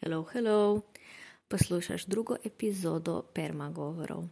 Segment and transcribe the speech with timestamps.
[0.00, 0.80] Hello, hello.
[1.48, 4.24] Poslušaš drugo epizodo Permagovorov.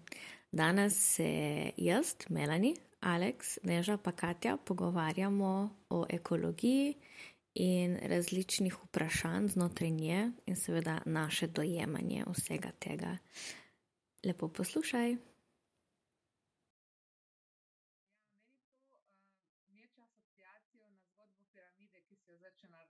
[0.52, 6.94] Danes se jaz, Melanie, Alex, Neža pa Katja pogovarjamo o ekologiji
[7.54, 13.16] in različnih vprašanj znotraj nje in seveda naše dojemanje vsega tega.
[14.24, 15.16] Lepo poslušaj.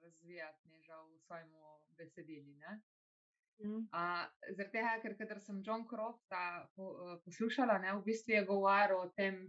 [0.06, 1.50] razvijati neža v svojem
[1.99, 2.55] besedili.
[2.61, 2.81] Ne?
[3.65, 3.89] Mm.
[3.89, 8.45] Uh, Zaradi tega, ker, ker sem John Crofta po, uh, poslušala, ne, v bistvu je
[8.49, 9.46] govoril o tem,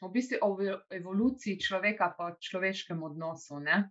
[0.00, 0.50] v bistvu o
[0.96, 3.60] evoluciji človeka po človeškem odnosu.
[3.60, 3.82] Ne?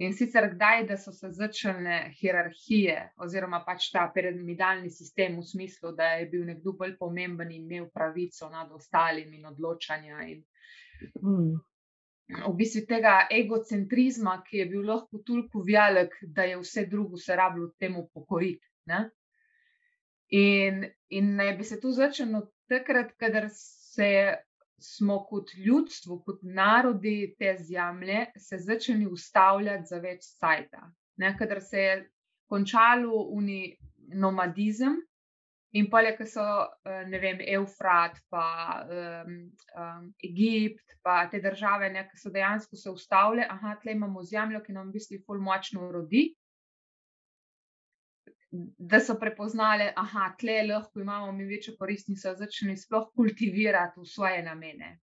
[0.00, 5.94] In sicer kdaj, da so se začele hierarhije, oziroma pač ta piramidalni sistem, v smislu,
[5.96, 10.26] da je bil nekdo bolj pomemben in imel pravico nad ostalimi in odločanja.
[10.32, 10.44] In,
[11.22, 11.56] mm
[12.28, 17.36] v bistvu tega egocentrizma, ki je bil lahko toliko velik, da je vse drugo se
[17.36, 18.66] rabilo temu pokoriti.
[18.90, 19.04] Ne?
[20.34, 24.10] In, in naj bi se to začelo takrat, kadar se
[24.82, 30.90] smo kot ljudstvo, kot narodi te zemlje, se začeli ustavljati za več sajta.
[31.38, 31.94] Kadar se je
[32.50, 33.76] končalo uni
[34.14, 34.98] nomadizem,
[35.76, 36.42] In pa je, ki so,
[36.88, 38.46] eh, ne vem, Eufrat, pa
[38.88, 39.36] um,
[39.76, 44.62] um, Egipt, pa te države, ne, ki so dejansko se ustavile, aha, tle imamo zemljo,
[44.64, 46.30] ki nam v bistvu ful močno rodi.
[48.78, 54.00] Da so prepoznali, da tle lahko imamo mi večjo korist in so začeli sploh kultivirati
[54.00, 54.94] v svoje namene.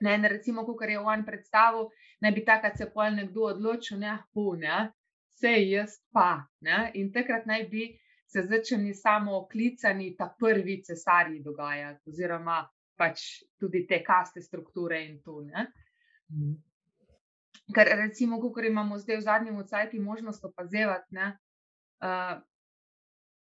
[0.00, 1.90] Ne, ne, recimo, kot je on predstavil,
[2.24, 4.86] naj bi takrat se pol nekdo odločil, ne, hu, ne,
[5.34, 6.46] vse jaz pa.
[6.64, 7.90] Ne, in takrat naj bi
[8.32, 12.62] se začeli samo oklicani ta prvi cesarji dogajati, oziroma
[12.96, 15.40] pač tudi te kaste strukture in to.
[15.40, 16.54] Mm.
[17.74, 21.32] Ker recimo, ko imamo zdaj v zadnjem odcajti možnost opazevati, ne,
[22.04, 22.38] uh,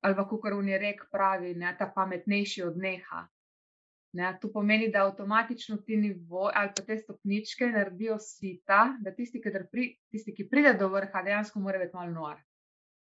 [0.04, 3.26] ali pa kako on je rek pravi, ne, ta pametnejši od neha.
[4.14, 9.40] Ne, to pomeni, da avtomatično ti nivo ali pa te stopničke naredijo svita, da tisti,
[9.42, 12.42] ki, pri, tisti, ki pride do vrha, dejansko mora biti malo nor.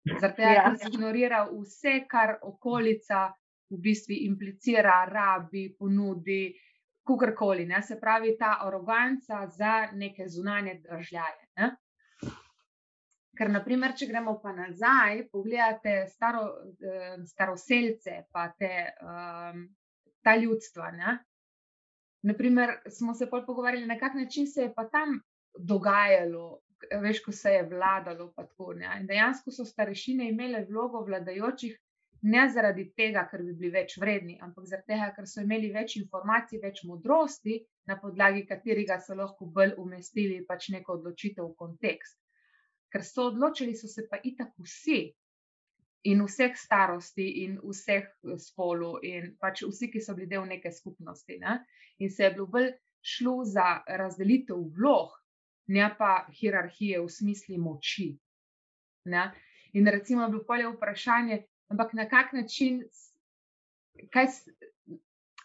[0.04, 0.64] Tega, ja.
[0.68, 3.30] ker se ignorira vse, kar okolica
[3.72, 6.52] v bistvu implicira, rabi, ponudi,
[7.04, 7.68] kakorkoli.
[7.82, 11.48] Se pravi, ta aroganca za neke zunanje države.
[11.56, 11.70] Ne?
[13.34, 16.44] Ker, naprimer, če gremo pa nazaj, pogledate staro,
[16.78, 18.70] eh, staroseljce, pa te,
[19.02, 19.64] um,
[20.22, 20.90] ta ljudstva.
[20.92, 21.16] Ne?
[22.22, 25.18] Naprimer, smo se pogovarjali, na kak način se je pa tam
[25.58, 26.60] dogajalo,
[27.02, 28.30] veš, ko se je vladalo.
[28.36, 31.78] Tako, in dejansko so starešine imele vlogo vladajočih
[32.24, 35.96] ne zaradi tega, ker bi bili več vredni, ampak zaradi tega, ker so imeli več
[36.00, 37.58] informacij, več modrosti,
[37.90, 42.16] na podlagi katerega so lahko bolj umestili pač neko odločitev v kontekst.
[42.92, 45.02] Ker so odločili, so se pa itak vsi.
[46.08, 50.72] In vseh starosti, in vseh eh, spolov, in pač vsi, ki so bili del neke
[50.72, 51.38] skupnosti.
[51.40, 51.58] Ne?
[52.04, 52.72] In se je bilo bolj
[53.04, 55.12] šlo za razdelitev vlog,
[55.66, 58.12] ne pa hierarhije v smislu moči.
[59.04, 59.30] Ne?
[59.72, 62.84] In recimo, bi bilo vprašanje, ampak na kak način,
[64.12, 64.26] kaj,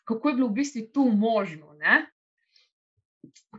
[0.04, 1.74] kako je bilo v bistvu tu možno.
[1.74, 2.06] Ne?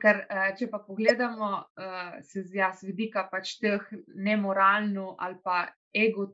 [0.01, 3.83] Ker, eh, če pa pogledamo, eh, se z jaz vidika pač teh
[4.15, 6.33] nemoralno ali pa ego.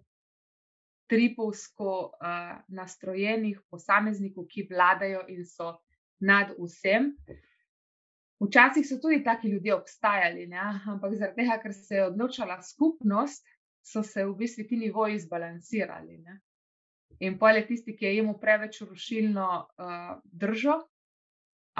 [1.06, 5.76] Tripovsko uh, nastrojenih posameznikov, ki vladajo in so
[6.18, 7.12] nad vsem,
[8.40, 10.60] Včasih so tudi taki ljudje obstajali, ne?
[10.92, 13.46] ampak zaradi tega, ker se je odločila skupnost,
[13.86, 16.18] so se v bistvu ti nivoji zbalansirali.
[16.18, 16.40] Ne?
[17.20, 20.76] In pa je tisti, ki je imel preveč rušilno uh, držo,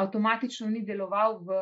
[0.00, 1.61] avtomatično ni deloval v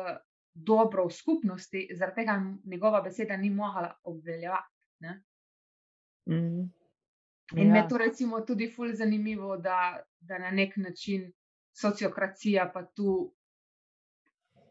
[0.55, 4.71] dobro v skupnosti, zaradi tega njegova beseda ni mogla obveljati.
[6.29, 6.71] Mm.
[7.55, 7.73] In ja.
[7.73, 11.31] me to recimo tudi fulj zanimivo, da, da na nek način
[11.77, 13.34] sociokracija pa tu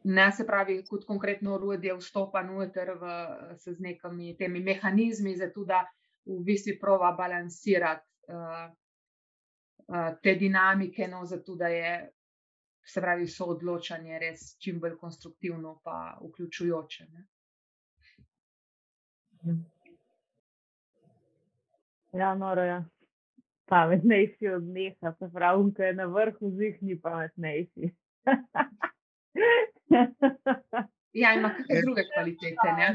[0.05, 3.13] ne se pravi, kot konkretno urodje vstopa noter v,
[3.57, 5.85] z nekimi temi mehanizmi, zato da
[6.27, 8.67] v bistvu prova balansirati uh,
[9.89, 11.95] uh, te dinamike, no, zato da je
[12.85, 17.07] se pravi soodločanje res čim bolj konstruktivno in vključujoče.
[17.13, 17.25] Ne.
[22.13, 22.85] Ja, noro je.
[23.67, 27.95] Pametnejši od neha, se pravi, ko je na vrhu zihni pametnejši.
[31.23, 32.69] ja, ima kakšne druge kvalitete.
[32.79, 32.89] Ne?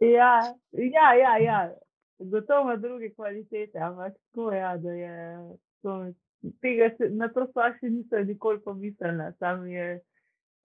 [0.00, 0.34] Ja,
[0.72, 1.70] ja, ja, ja.
[2.18, 5.38] gotovo ima druge kvalitete, ampak tako je, ja, da je
[5.82, 6.12] to.
[6.60, 9.28] Tega se, na to sploh še nisem nikoli pomislila.
[9.38, 10.00] Sam je,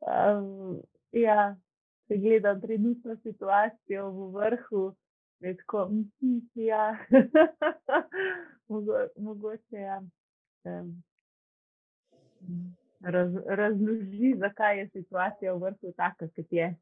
[0.01, 0.79] um,
[1.13, 1.53] ja,
[2.07, 4.87] se gleda trenutno situacijo v vrhu,
[5.39, 6.97] Tako, mhm, ja.
[8.69, 10.03] Mogo, mogoče ja.
[10.63, 11.03] Um,
[12.99, 16.75] raz, razloži, zakaj je situacija v vrtu taka, kot je.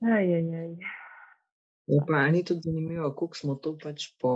[0.00, 0.74] aj, aj, aj.
[1.88, 4.32] Ja, pa ni tudi zanimivo, kako smo to pač po,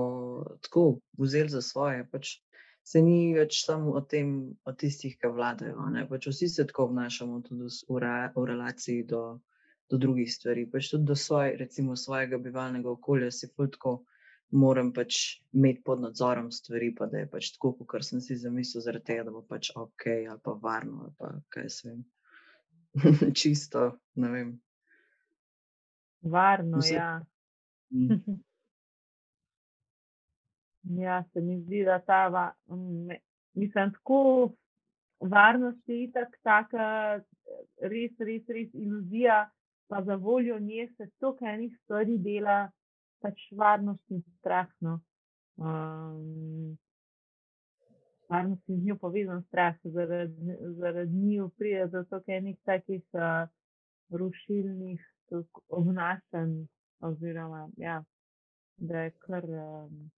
[0.64, 2.06] tako vzeli za svoje.
[2.10, 2.38] Pač
[2.84, 4.30] se ni več samo o tem,
[4.64, 5.84] o tistih, ki vladajo.
[6.08, 7.98] Pač vsi se tako obnašamo tudi v,
[8.36, 9.22] v relaciji do,
[9.90, 10.64] do drugih stvari.
[10.70, 13.98] Pač tudi do svoj, recimo, svojega bivalnega okolja si tako,
[14.52, 15.18] moram pač
[15.52, 19.24] imeti pod nadzorom stvari, pa da je pač tako, kot sem si zamislil, zaradi tega,
[19.24, 22.04] da bo pač ok ali pa varno ali pa kaj se vem.
[23.38, 23.86] Čisto,
[24.20, 24.50] ne vem.
[26.22, 26.94] Varno, Vse...
[26.94, 27.22] ja.
[27.90, 28.40] Mm.
[31.04, 32.52] ja, se mi zdi, da ta, va,
[33.54, 34.52] mislim, tako
[35.20, 36.84] varnost je itak taka,
[37.80, 39.46] res, res, res iluzija,
[39.88, 42.70] pa za voljo nje se toliko enih stvari dela,
[43.22, 44.68] pač varnost in strah.
[44.80, 44.98] No.
[45.56, 46.76] Um,
[48.30, 53.48] varnost in z njo povezan strah, zaradi, zaradi njih pride do toliko enih takih uh,
[54.10, 55.00] rušilnih
[55.68, 56.66] obnašanj,
[57.00, 58.02] oziroma ja,
[58.76, 59.44] da je kar.
[59.44, 60.10] Um,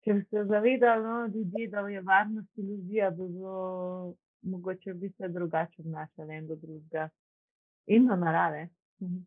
[0.00, 5.28] Če bi se zavedali, no, ljudje, da je varnost iluzija, bi bilo mogoče bi se
[5.28, 7.08] drugače obnašali do drugega
[7.86, 8.68] in do narave.
[9.00, 9.18] Mhm.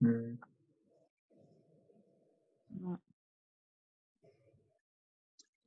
[0.00, 0.38] Mm.
[2.68, 2.98] No.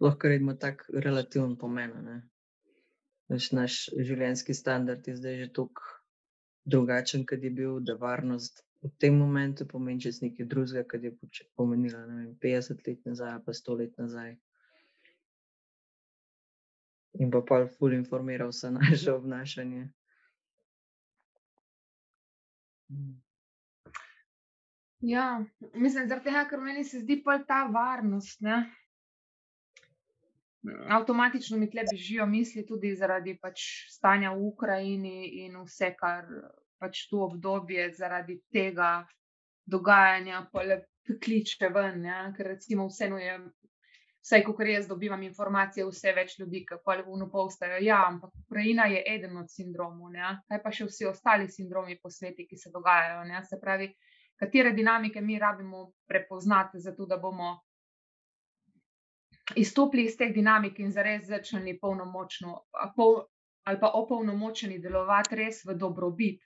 [0.03, 1.93] Lahko rečemo tako relativen pomen.
[3.31, 5.89] Naš življenjski standard je zdaj že tako
[6.65, 11.13] drugačen, kot je bil, da varnost v tem momentu pomeni čez nekaj drugega, kot je
[11.55, 14.35] pomenila vem, 50 let nazaj, pa 100 let nazaj.
[17.23, 19.87] In pa pa ful informiral vse naše obnašanje.
[25.03, 28.41] Ja, mislim, zaradi tega, ker meni se zdi pa ta varnost.
[28.41, 28.65] Ne?
[30.89, 36.29] Avtomatično mi tle bežijo misli tudi zaradi pač stanja v Ukrajini in vse, kar
[36.79, 39.03] pač to obdobje zaradi tega
[39.65, 40.45] dogajanja,
[41.23, 42.01] kliče ven.
[42.01, 42.19] Ne?
[42.37, 43.35] Ker recimo vseeno je
[44.23, 47.81] vsaj, ko jaz dobivam informacije, vse več ljudi, kako le vuno postajo.
[47.83, 50.37] Ja, ampak Ukrajina je eden od sindromov, ne?
[50.47, 53.27] kaj pa še vsi ostali sindromi po svetu, ki se dogajajo.
[53.27, 53.43] Ne?
[53.49, 53.91] Se pravi,
[54.39, 57.57] katere dinamike mi rabimo prepoznati, zato da bomo
[59.55, 62.61] izstopili iz teh dinamik in zares začeli polnomočno.
[62.95, 63.23] Pol,
[63.63, 66.41] Ali pa opolnomočeni delovati res v dobrobit,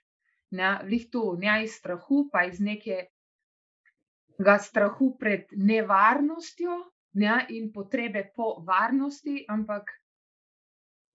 [0.54, 6.76] ne tu, ne iz strahu, pa iz nekega strahu pred nevarnostjo,
[7.18, 9.90] ne, in potrebe po varnosti, ampak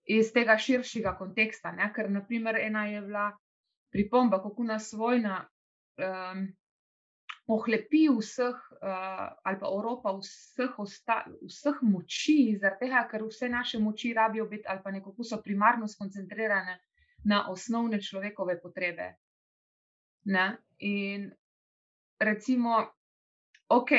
[0.05, 1.71] iz tega širšega konteksta.
[1.71, 3.29] Ne, ker, naprimer, ena je bila
[3.93, 6.47] pripomba, kako nas vojna um,
[7.47, 13.79] ohlepi vseh, uh, ali pa Evropa vseh, osta, vseh moči, zaradi tega, ker vse naše
[13.79, 16.79] moči rabijo biti ali pa nekako so primarno skoncentrirane
[17.25, 19.15] na osnovne človekove potrebe.
[20.25, 20.57] Ne?
[20.79, 21.31] In
[22.19, 22.79] recimo,
[23.69, 23.91] ok,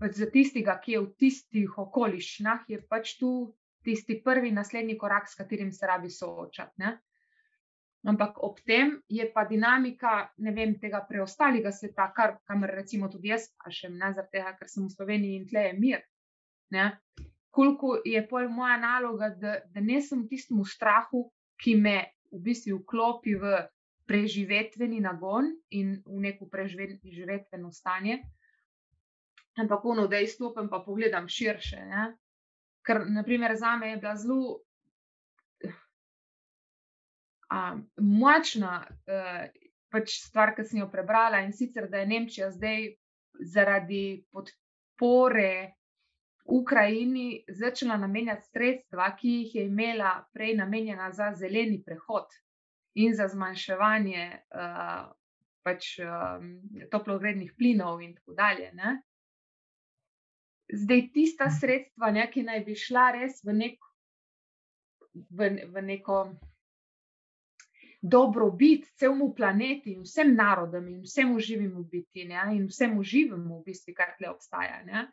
[0.00, 3.52] pač za tistega, ki je v tistih okoliščinah, je pač tu
[3.84, 6.80] tisti prvi naslednji korak, s katerim se rabi soočati.
[6.82, 6.96] Ne?
[8.06, 13.48] Ampak ob tem je pa dinamika vem, tega preostalega sveta, kar kamer recimo tudi jaz
[13.64, 16.04] pašem, zaradi tega, ker sem v Sloveniji in tle je mir.
[16.70, 16.84] Ne?
[17.50, 21.24] Koliko je pol moja naloga, da, da ne sem v tistem strahu,
[21.58, 21.96] ki me
[22.30, 23.56] v bistvu vklopi v
[24.06, 28.20] preživetveni nagon in v neko preživetveno stanje,
[29.58, 31.80] ampak ono, da izstopim, pa pogledam širše.
[31.90, 32.06] Ne?
[32.86, 34.60] Ker, naprimer, za me je bila zelo
[37.52, 39.46] um, močna uh,
[39.92, 42.92] pač stvar, ki sem jo prebrala in sicer, da je Nemčija zdaj
[43.52, 45.72] zaradi podpore.
[46.46, 52.30] Ukrajini začela namenjati sredstva, ki jih je imela prej namenjena za zeleni prehod
[53.02, 55.08] in za zmanjševanje uh,
[55.66, 56.52] pač, um,
[56.92, 58.70] toplogrednih plinov, in tako dalje.
[58.78, 58.94] Ne?
[60.72, 63.88] zdaj tista sredstva, ne, ki naj bi šla res v, nek,
[65.14, 66.18] v, v neko
[68.08, 73.64] dobrobit celemu planetu in vsem narodom in vsemu živemu biti ne, in vsemu živemu, v
[73.66, 75.06] bistvu, kar tle obstaja, ne,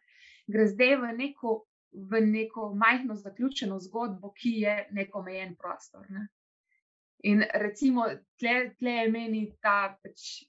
[0.48, 1.58] gre zdaj v neko,
[1.94, 6.06] v neko majhno zaključeno zgodbo, ki je neko omejen prostor.
[6.10, 6.28] Ne.
[7.24, 8.08] In recimo,
[8.40, 10.44] tle, tle je meni ta pač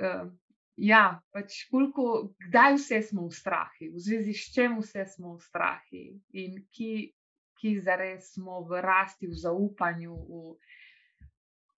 [0.00, 0.30] uh,
[0.76, 5.42] ja, pač koliko, kdaj vse smo v strahu, v zvezi s čem vse smo v
[5.42, 6.04] strahu
[6.34, 7.14] in ki,
[7.60, 10.56] ki zares smo v rasti, v zaupanju, v,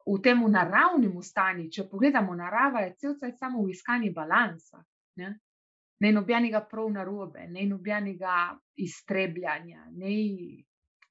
[0.07, 1.69] v tem naravnem stanju.
[1.71, 4.81] Če pogledamo, narava je cel cel samo v iskanju balansa.
[5.21, 5.37] Ne,
[6.01, 10.17] ne nobenega prav narobe, ne nobenega iztrebljanja, ne,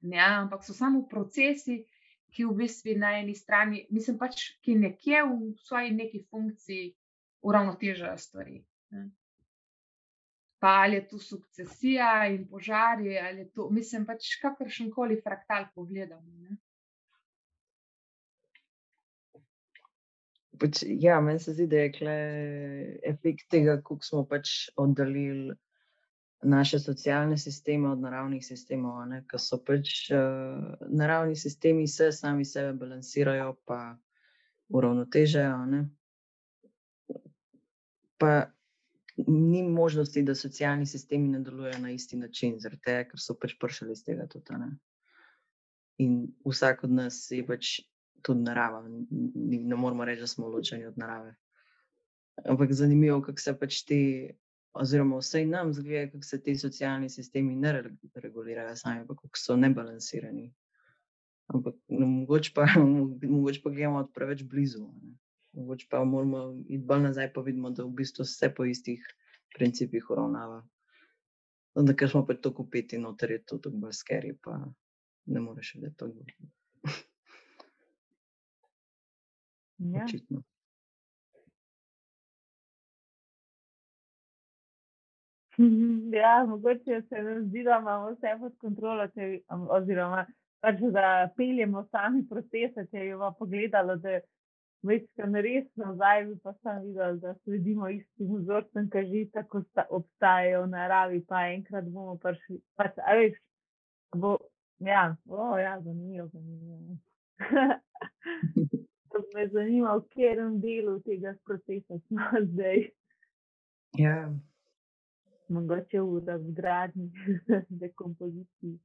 [0.06, 1.82] ne, ampak so samo procesi,
[2.30, 6.92] ki v bistvu na eni strani, mislim pač, ki nekje v svoji neki funkciji
[7.46, 8.60] uravnotežajo stvari.
[8.90, 9.08] Ne.
[10.58, 15.68] Pa ali je to sukcesija in požari, ali je to, mislim, pač kakršen koli fraktal
[15.74, 16.32] pogledamo.
[16.46, 16.56] Ne.
[20.56, 25.52] Pač, ja, meni se zdi, da je efekt tega, kako smo pač oddaljili
[26.42, 32.72] naše socialne sisteme od naravnih sistemov, ker so pač uh, naravni sistemi, se sami sebe
[32.80, 33.98] balansirajo, pa
[34.68, 35.60] uravnotežajo.
[35.72, 35.84] Ne?
[38.18, 38.50] Pa
[39.26, 43.92] ni možnosti, da socialni sistemi ne delujejo na isti način, tega, ker so pač prišli
[43.92, 44.26] iz tega.
[44.28, 44.70] Tudi, ne?
[45.98, 47.78] In vsak od nas je pač
[48.22, 48.82] tudi narava.
[48.88, 51.34] Ne, ne moramo reči, da smo ločeni od narave.
[52.44, 54.00] Ampak zanimivo kako se pač ti
[54.76, 57.72] oziroma vse nam zgleda, kako se ti socialni sistemi ne
[58.14, 60.50] regulirajo sami, kako so nebalansirani.
[61.46, 62.66] Ampak no, mogoče pa,
[63.36, 64.82] mogoče pa gledamo od preveč blizu.
[65.02, 65.14] Ne.
[65.56, 69.06] Mogoče pa moramo iti bolj nazaj, pa vidimo, da v bistvu vse po istih
[69.56, 70.60] principih uravnava.
[71.76, 74.58] Da, ker smo pa tako upeti, noter je to tako bolj skeri, pa
[75.26, 76.12] ne moreš vedeti to.
[79.78, 80.04] Ja.
[80.04, 80.42] Očitno.
[86.12, 90.26] Ja, mogoče se nam zdi, da imamo vse pod kontrolo, če, oziroma
[90.60, 92.86] pač, da peljemo sami procese.
[92.90, 94.18] Če jo bomo pogledali, da
[94.90, 99.62] je res nazaj, bi pa sam videl, da sledimo istim vzorcem, ki že tako
[99.98, 102.60] obstajajo v naravi, pa enkrat bomo prišli.
[102.76, 103.38] Pač, a veš,
[104.16, 104.36] bo,
[104.78, 106.98] ja, o, ja, zanimivo, zanimivo.
[109.12, 112.88] to me zanima, v katerem delu tega procesa smo zdaj.
[113.98, 114.30] Ja.
[115.48, 117.10] Mogoče v razgradnji,
[117.82, 118.78] dekompoziciji,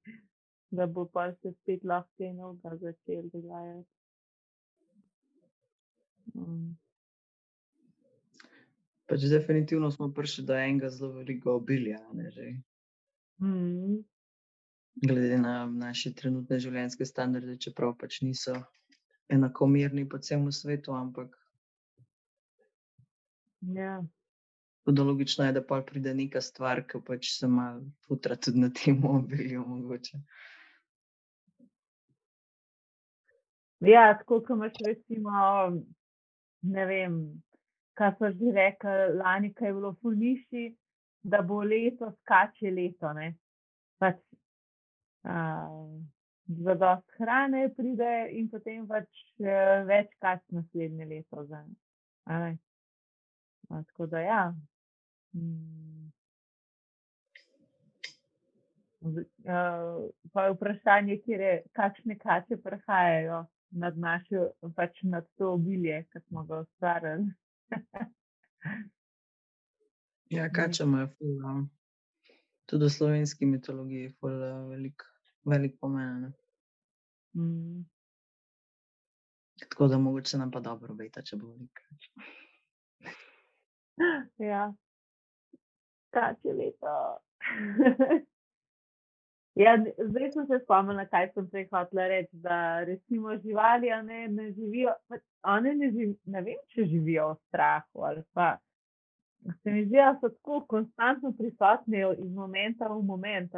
[0.71, 4.00] da bo pa se spet lahko enega začel dogajati.
[6.33, 6.77] Um.
[9.11, 11.97] Pač definitivno smo prišli do enega zelo velikega obilja.
[13.41, 13.97] Mm.
[15.01, 18.55] Glede na naše trenutne življenjske standarde, čeprav pač niso
[19.31, 21.35] enakomerni po celem svetu, ampak.
[23.75, 23.99] Ja.
[24.87, 28.71] Tudi logično je, da pa pride neka stvar, ki pač se malo putra tudi na
[28.73, 29.65] tem obilju.
[33.81, 35.31] Ja, tako kot imaš, recimo,
[36.61, 37.17] ne vem,
[37.97, 40.65] kaj so že rekli, lani, kaj je bilo Fulniši,
[41.23, 43.13] da bo leto skače leto.
[44.01, 44.17] Pač,
[46.61, 49.07] za dost hrane pride in potem pač
[49.39, 51.45] uh, več kač naslednje leto.
[53.71, 54.43] Tako da ja,
[55.33, 56.11] Hmm.
[60.33, 66.43] Pa je vprašanje, kje, kakšne kače prihajajo nad, našo, pač nad to obilje, ki smo
[66.45, 67.27] ga ustvarjali.
[70.37, 71.67] ja, kače imajo no.
[72.65, 75.03] tudi v slovenski mitologiji velik,
[75.45, 76.33] velik pomen.
[77.37, 77.85] Mm.
[79.61, 81.81] Tako da mogoče nam pa dobro obeta, če bo veliko.
[84.51, 84.73] ja
[86.11, 86.95] kače leto.
[89.55, 89.75] ja,
[90.07, 92.39] zdaj sem se spomnila, kaj sem prej hotela reči.
[92.45, 94.95] Da recimo živali ne, ne živijo,
[95.43, 98.55] one ne, živ, ne vem, če živijo v strahu ali pa.
[99.63, 103.53] Se mi zdi, da so tako konstantno prisotni iz momenta v moment,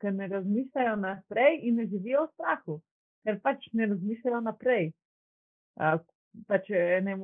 [0.00, 2.80] ker ne razmišljajo naprej in ne živijo v strahu,
[3.24, 4.90] ker pač ne razmišljajo naprej.
[5.80, 5.96] Uh,
[6.46, 6.68] pač
[7.00, 7.16] ne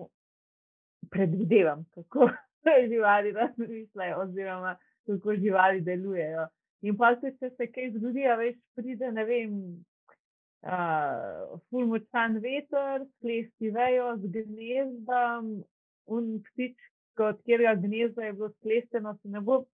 [1.13, 2.31] predvidevam, kako
[2.93, 6.49] živali razmišljajo, oziroma kako živali delujejo.
[6.83, 9.55] In pa se, če se kaj zgodi, veš, pride, ne vem,
[10.63, 15.51] uh, fulmočan veter, sklesti vejo z gnezdom,
[16.15, 16.77] un ptič,
[17.19, 19.65] od katerega gnezda je bilo sklesteno, se ne bo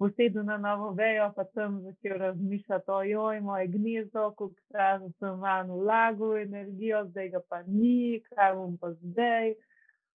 [0.00, 6.38] posedel na novo vejo, pa tam začel razmišljati, ojoj, moje gnezdo, koliko sem vam vlagal
[6.40, 9.54] energijo, zdaj ga pa ni, kaj bom pa zdaj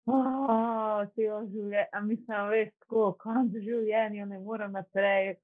[0.06, 5.36] celo življenje, a mislim, veš, tako, konc življenja, ne morem naprej.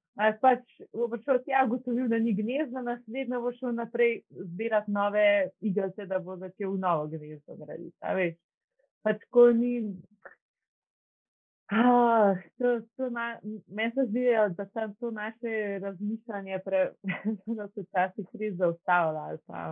[0.42, 5.26] Pač bo šel tja, ugotovil, da ni gnezdo, naslednjo bo šel naprej zbirati nove
[5.62, 8.34] igelce, da bo začel novo gnezdo graditi.
[9.06, 9.76] Pač, ko ni.
[11.70, 13.36] Ah, to, to na,
[13.68, 16.80] meni se zdi, ja, da se to naše razmišljanje pre,
[17.58, 19.24] da se včasih res zaustavlja.
[19.28, 19.64] ali Pa,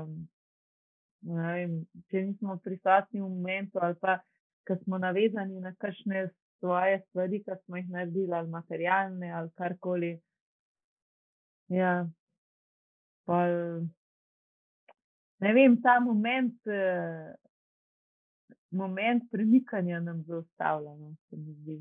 [1.26, 1.78] vem,
[2.12, 4.20] če nismo prisotni v momentu, ali pa
[4.66, 10.12] ker smo navezani na kakšne svoje stvari, ki smo jih naredili, ali materialne, ali karkoli.
[11.68, 12.06] Ja,
[13.26, 13.82] pol,
[15.42, 17.34] ne vem, ta moment, eh,
[18.70, 21.80] moment premikanja nam zaustavlja, no, se mi zdi.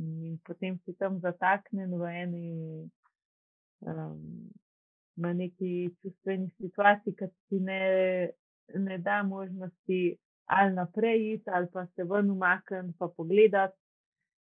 [0.00, 2.50] In potem si tam zataknjen v eni,
[3.80, 4.50] um,
[5.16, 7.82] na neki čustveni situaciji, ki ti ne,
[8.74, 10.16] ne da možnosti
[10.50, 13.76] ali naprej iti, ali pa se ven umakniti, pa pogledati,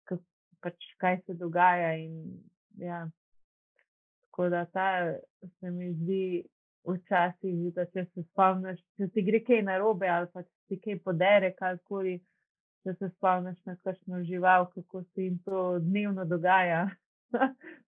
[0.05, 0.21] kak,
[0.61, 1.95] pač, kaj se dogaja.
[1.97, 2.43] In,
[2.77, 3.07] ja.
[4.25, 4.89] Tako da ta
[5.61, 6.45] se mi zdi
[6.85, 11.01] včasih, da če se spomniš, če ti gre kaj narobe ali pa če ti kaj
[11.07, 12.19] podere, karkoli,
[12.85, 16.89] da se spomniš na kakšno žival, kako se jim to dnevno dogaja.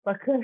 [0.05, 0.43] pa kar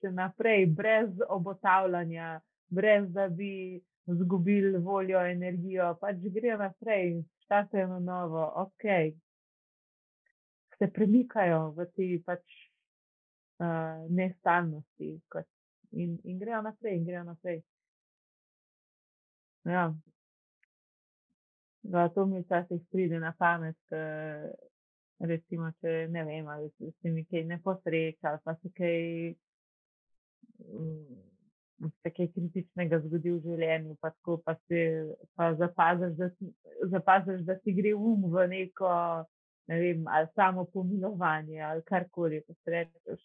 [0.00, 3.80] še naprej, brez obotavljanja, brez da bi
[4.14, 8.84] izgubili voljo, energijo, pač grejo naprej, štartajo na novo, ok.
[10.78, 12.44] Se premikajo v te pač
[13.58, 15.48] uh, nestalnosti kot,
[15.90, 17.62] in, in grejo naprej, in grejo naprej.
[19.64, 19.94] Ja.
[21.82, 24.02] Da, to mi včasih pride na pamet, ke,
[25.20, 28.98] recimo, če ne vem, ali se mi kaj ne posreča, ali pa se kaj,
[30.62, 31.27] mm,
[32.02, 34.80] se kaj kritičnega zgodi v življenju, pa tako, pa se
[35.38, 36.28] pa zapaziš, da,
[36.94, 38.90] zapaziš, da ti gre um v neko,
[39.70, 43.22] ne vem, ali samo pomilovanje, ali karkoli, pa si rečeš,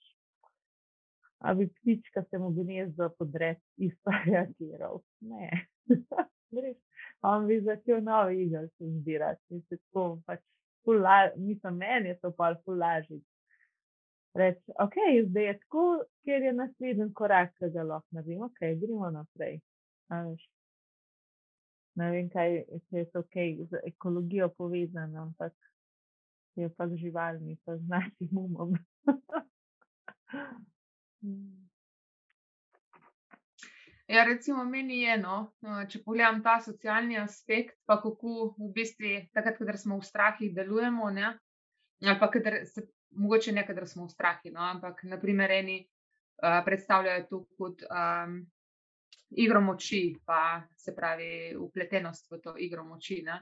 [1.43, 5.01] a bi ptička se mu gnezdo podreti isto reagiral.
[5.21, 5.49] Ne.
[6.63, 6.77] Res,
[7.25, 9.77] on bi začel nove igre se zbirati se
[10.25, 10.39] pač
[10.85, 13.19] fula, mislim, meni je to pa ful lažje.
[14.33, 14.95] Reči, ok,
[15.29, 15.83] zdaj je tako,
[16.25, 19.59] ker je naslednji korak, ki ga lahko naredim, ok, gremo naprej.
[21.95, 22.55] Ne vem, kaj
[22.97, 23.37] je to ok
[23.69, 25.53] z ekologijo povezano, ampak
[26.57, 28.73] je pa z živalmi, pa z našim umom.
[34.07, 35.35] Ja, recimo, meni je eno,
[35.89, 41.07] če pogledam ta socialni aspekt, pa kako v bistvu takrat, ko smo v strahih, delujemo.
[41.09, 41.31] Ne?
[42.03, 42.83] Ali pa kadar se,
[43.15, 44.61] mogoče ne, kadar smo v strahih, no?
[44.61, 48.37] ampak naprimer eni uh, predstavljajo to kot um,
[49.29, 53.39] igro moči, pa se pravi upletenost v to igro moči, ne?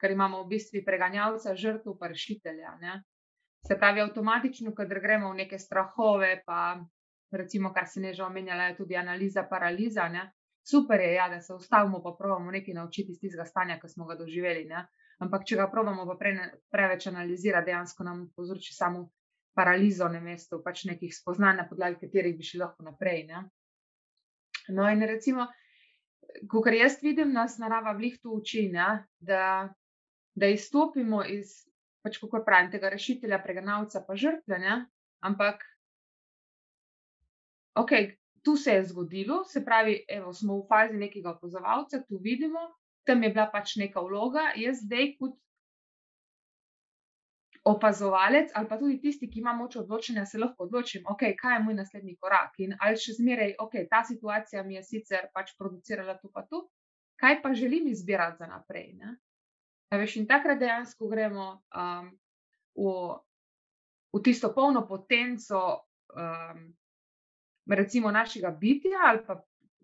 [0.00, 2.76] ker imamo v bistvu preganjalca, žrtev, pa rešitelja.
[2.80, 2.98] Ne?
[3.64, 6.76] Se pravi, avtomatično, kadar gremo v neke strahove, pa
[7.32, 10.08] recimo, kar se ne že omenjala, je tudi analiza paraliza.
[10.08, 10.30] Ne?
[10.62, 14.06] Super je, ja, da se ustavimo, pa pravimo nekaj naučiti iz tistega stanja, ki smo
[14.06, 14.64] ga doživeli.
[14.68, 14.86] Ne?
[15.24, 16.32] Ampak, če ga pravimo pa pre,
[16.72, 19.06] preveč analizirati, dejansko nam povzroči samo
[19.56, 23.22] paralizo na mestu, pač nekih spoznanj, na podlagi katerih bi šli lahko naprej.
[23.30, 23.46] Ne?
[24.76, 25.46] No, in recimo,
[26.52, 29.06] kar jaz vidim, nas narava vlih to uči, ne?
[29.16, 29.72] da,
[30.36, 31.62] da izstopimo iz,
[32.04, 34.82] pač kako pravim, tega rešitelja, preganavca, pa žrtve, ne?
[35.24, 35.64] ampak
[37.76, 37.92] ok,
[38.44, 42.60] tu se je zgodilo, se pravi, evo, smo v fazi nekega opozovalca, tu vidimo,
[43.06, 45.36] tam je bila pač neka vloga, jaz zdaj kot
[47.66, 51.62] opazovalec ali pa tudi tisti, ki ima moč odločanja, se lahko odločim, ok, kaj je
[51.66, 56.14] moj naslednji korak in ali še zmeraj, ok, ta situacija mi je sicer pač producirala
[56.20, 56.62] to pa to,
[57.18, 58.92] kaj pa želim izbirati za naprej.
[59.00, 59.16] Ne?
[59.90, 62.10] Veš, in takrat dejansko gremo um,
[62.78, 62.94] v,
[64.14, 65.62] v tisto polno potenco
[66.14, 66.66] um,
[67.66, 69.40] recimo našega bitja ali pa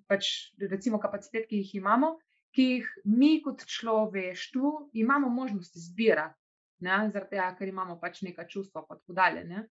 [0.06, 2.14] pač recimo kapacitet, ki jih imamo,
[2.52, 6.38] ki jih mi kot človeštvo imamo možnost izbirati,
[6.82, 9.44] zaradi tega, ker imamo pač neka čustva in tako dalje.
[9.44, 9.64] Ne?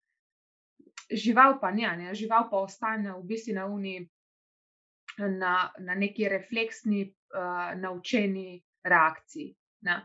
[1.11, 3.99] Žival pa ne, ne, žival pa ostane v bistvu na uni.
[5.17, 7.01] Na, na neki refleksni,
[7.35, 9.49] uh, naučeni reakciji,
[9.83, 9.97] ne?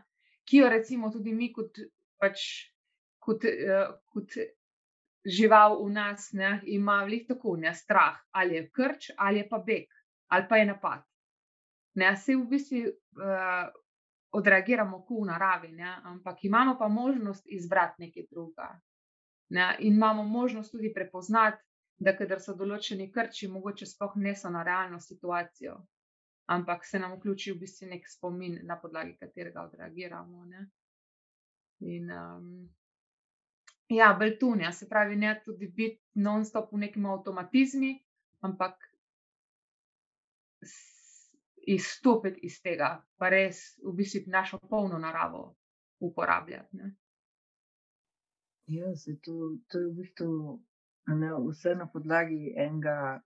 [0.43, 1.79] ki jo recimo tudi mi, kot,
[2.19, 2.43] pač,
[3.23, 4.35] kot, uh, kot
[5.23, 9.63] žival v nas ne, ima velik tako ne strah, ali je krč, ali je pa
[9.63, 9.87] beg,
[10.27, 11.06] ali pa je napad.
[11.97, 13.69] Ne, se v bistvu uh,
[14.37, 18.69] odreagiramo kot v naravi, ne, ampak imamo pa možnost izbrati nekaj drugega.
[19.49, 21.63] Ne, in imamo možnost tudi prepoznati,
[21.97, 25.77] da kadar so določeni krči, mogoče sploh ne so na realno situacijo,
[26.53, 30.45] ampak se nam vključi v bistvu nek spomin, na podlagi katerega odreagiramo.
[30.45, 30.67] Ne.
[31.87, 32.51] In um,
[33.89, 37.93] Ja, beltunja, se pravi, ne tudi biti non-stop v nekem avtomatizmu,
[38.43, 38.83] ampak
[41.67, 45.43] izstopiti iz tega, pa res v bistvu našo polno naravo
[45.99, 46.77] uporabljati.
[46.77, 46.93] Ne?
[48.67, 50.29] Ja, se to, to je v bistvu
[51.15, 53.21] ne, vse na podlagi enega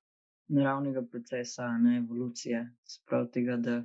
[0.52, 2.64] naravnega procesa, ne evolucije.
[2.84, 3.82] Sprav tega, da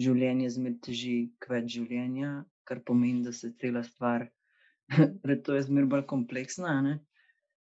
[0.00, 2.32] življenje zmed teži k več življenja,
[2.68, 4.26] kar pomeni, da se cela stvar,
[5.44, 6.80] to je zmer bolj kompleksna.
[6.84, 6.98] Ne?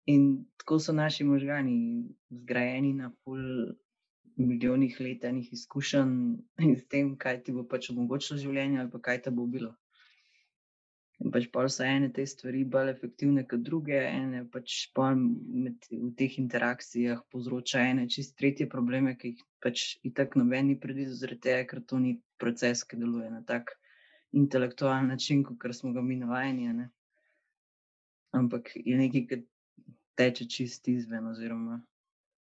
[0.09, 1.77] In tako so naši možgani
[2.29, 3.41] zgrajeni na pol
[4.37, 6.13] milijonih let enih izkušenj
[6.67, 9.71] in s tem, kaj ti bo pač omogočilo življenje ali pa kaj te bo bilo.
[11.23, 16.11] In pač pol so ene te stvari bolj efektivne kot druge, ene pač med, v
[16.19, 21.45] teh interakcijah povzroča ene čist tretje probleme, ki jih pač itak noben ni predvidel, zaradi
[21.47, 23.77] tega, ker to ni proces, ki deluje na tak
[24.35, 26.73] intelektualen način, kot smo ga mi navajeni.
[26.81, 26.89] Ne?
[28.35, 29.43] Ampak je nekaj, ki
[30.19, 31.79] teče čist izven oziroma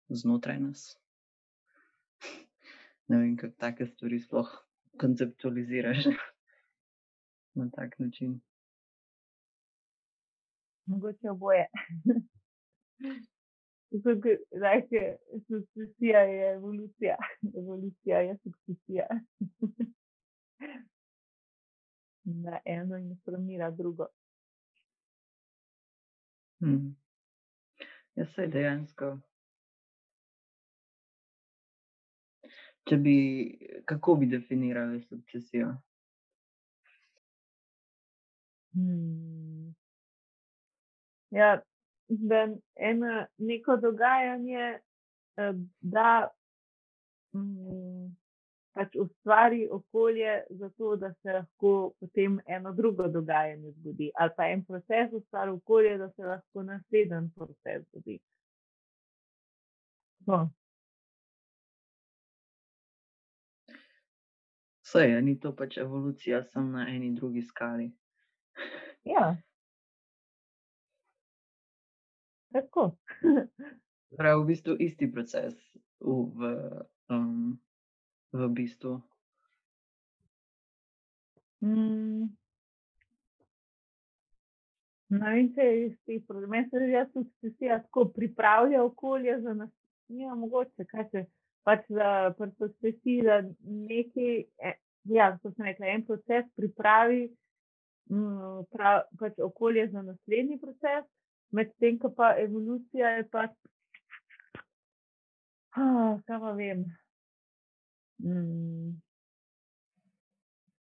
[0.10, 0.94] znotraj nas.
[3.08, 4.50] Ne vem, kako take stvari sploh
[5.00, 5.98] konceptualiziraš
[7.56, 8.42] na tak način.
[10.86, 11.66] Mogoče oboje.
[14.64, 17.16] Reče, sukcesija je evolucija,
[17.58, 19.08] evolucija je sukcesija.
[22.44, 24.08] Na eno informira drugo.
[26.60, 26.96] Hmm.
[28.16, 29.20] Jaz se dejansko.
[32.86, 33.18] Če bi,
[33.90, 35.72] kako bi definirali sukcesijo?
[38.76, 39.74] Hmm.
[41.34, 41.62] Ja,
[42.08, 44.80] da eno neko dogajanje,
[45.38, 46.28] eh, da
[47.34, 48.12] mm,
[48.76, 54.66] pač ustvari okolje, zato da se lahko potem eno drugo dogajanje zgodi, ali pa en
[54.66, 58.20] proces ustvari okolje, da se lahko naslednji proces zgodi.
[60.28, 60.50] No.
[64.86, 67.92] Vse je, ni to pač evolucija, samo na eni drugi skali.
[69.04, 69.36] Ja.
[72.54, 72.92] Tako.
[74.18, 75.58] Prav v bistvu isti proces
[76.00, 76.52] v, v,
[77.10, 77.58] um,
[78.32, 79.00] v bistvu.
[81.66, 82.30] Mm.
[85.16, 89.40] No, in če je isti problem, meni se zdi, da se vsi tako pripravlja okolje
[89.42, 89.74] za nas.
[90.08, 91.26] Ja, mogoče, kaj se
[91.66, 94.78] pač za procesi, da nekaj, eh,
[95.12, 97.26] ja, kot sem rekla, en proces pripravi
[98.10, 101.06] Mm, prav, pač okolje za naslednji proces,
[101.50, 103.56] medtem ko pa evolucija je pač,
[105.78, 106.86] oh, kaj pa vem.
[108.22, 108.94] Mm.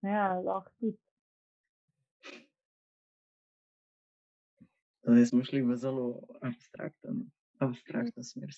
[0.08, 0.96] Ja, lahko tudi.
[5.04, 6.06] Zdaj smo šli v zelo
[6.40, 7.26] abstrakten,
[7.60, 8.56] abstraktno smer.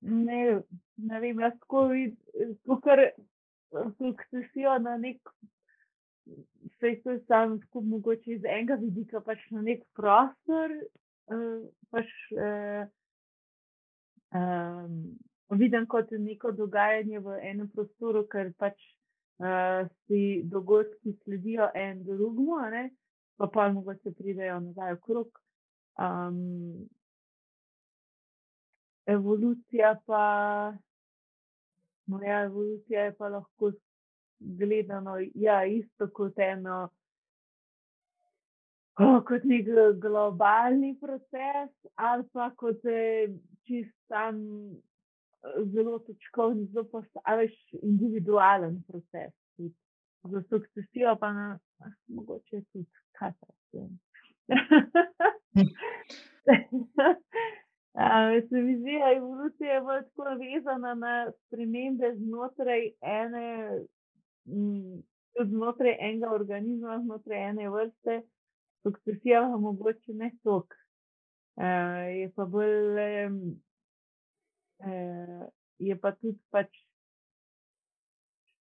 [0.00, 0.40] Ne,
[0.96, 3.02] ne vem, jaz tako vidim, ker
[3.98, 5.34] sukcesijo na nek
[6.26, 10.72] vse to je samo skupaj, mogoče iz enega vidika, pač na nek prostor.
[11.26, 12.84] Uh, pač, uh,
[14.36, 14.98] um,
[15.58, 18.76] vidim kot neko dogajanje v enem prostoru, ker pač
[19.40, 22.60] uh, si dogodki sledijo en drugemu,
[23.36, 25.40] pa pa mogoče pridejo nazaj okrog.
[25.96, 26.84] Um,
[29.06, 30.74] evolucija pa.
[32.06, 33.70] Moja evolucija je pa lahko
[34.38, 36.88] gledano, ja, isto kot eno,
[39.00, 39.70] oh, kot nek
[40.02, 42.84] globalni proces, ali pa kot
[43.64, 44.42] čist tam
[45.72, 49.32] zelo točkovni, zelo postaviš individualen proces.
[50.24, 51.58] Za sukcesijo pa na,
[52.08, 52.86] mogoče tudi
[57.94, 58.48] katastrofen.
[58.48, 61.14] Se mi zdi, da je evolucija bolj tako vezana na
[61.46, 63.48] spremembe znotraj ene
[64.44, 68.22] tudi znotraj enega organizma, znotraj ene vrste,
[68.82, 70.74] sukcesija pa mogoče ne tok.
[71.56, 71.64] Uh,
[72.18, 72.98] je pa bolj,
[74.78, 75.46] uh,
[75.78, 76.70] je pa tudi pač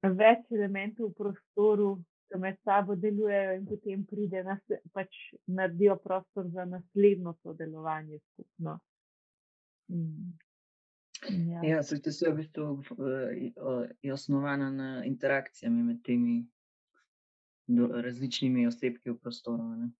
[0.02, 1.88] več elementov v prostoru,
[2.28, 4.58] ki med sabo delujejo in potem pride na,
[4.92, 5.14] pač
[5.46, 8.78] naredijo prostor za naslednjo sodelovanje skupno.
[9.88, 10.38] Mm.
[11.50, 12.82] Ja, ja se to je v bistvu
[14.02, 16.46] je osnovana na interakcijami med temi
[18.02, 19.62] različnimi osebki v prostoru.
[19.62, 19.90] Ne?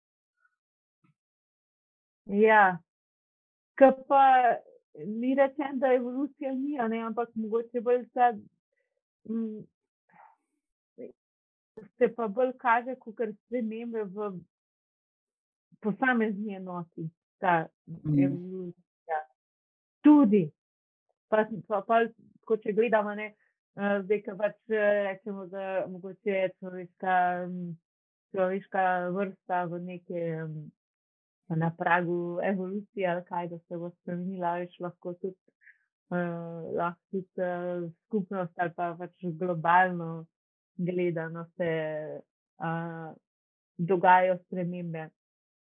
[2.26, 2.78] Ja,
[3.74, 4.22] kar pa
[5.06, 8.32] ni rečen, da evolucija ni, ne, ampak mogoče bolj ta.
[9.28, 9.64] Mm,
[11.98, 14.32] se pa bolj kaže, kot spremembe v
[15.80, 18.18] posamezni enoti, ta mm.
[18.18, 18.87] evolucija.
[20.08, 20.46] Tudi,
[21.28, 22.00] pa, pa, pa
[22.48, 23.34] ko če gledamo, ne,
[23.76, 27.18] zdaj, ki pač rečemo, da mogoče je človeška
[28.32, 30.70] človeška vrsta v nekem
[31.48, 35.36] na pragu evolucije, ali kaj, da se bo spremenila, več lahko tudi,
[36.12, 40.26] uh, lahko tudi uh, skupnost ali pa pač globalno
[40.76, 41.70] gledano se
[42.60, 43.08] uh,
[43.78, 45.08] dogajajo spremembe,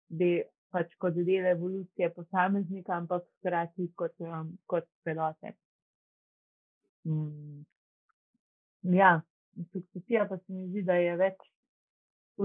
[0.08, 0.32] da
[0.76, 5.54] pač kot del evolucije posameznika, ampak hkrati kot, um, kot celote.
[7.08, 7.62] Mm.
[8.96, 9.14] Ja,
[9.72, 11.46] sukcesija pa se mi zdi, da je več,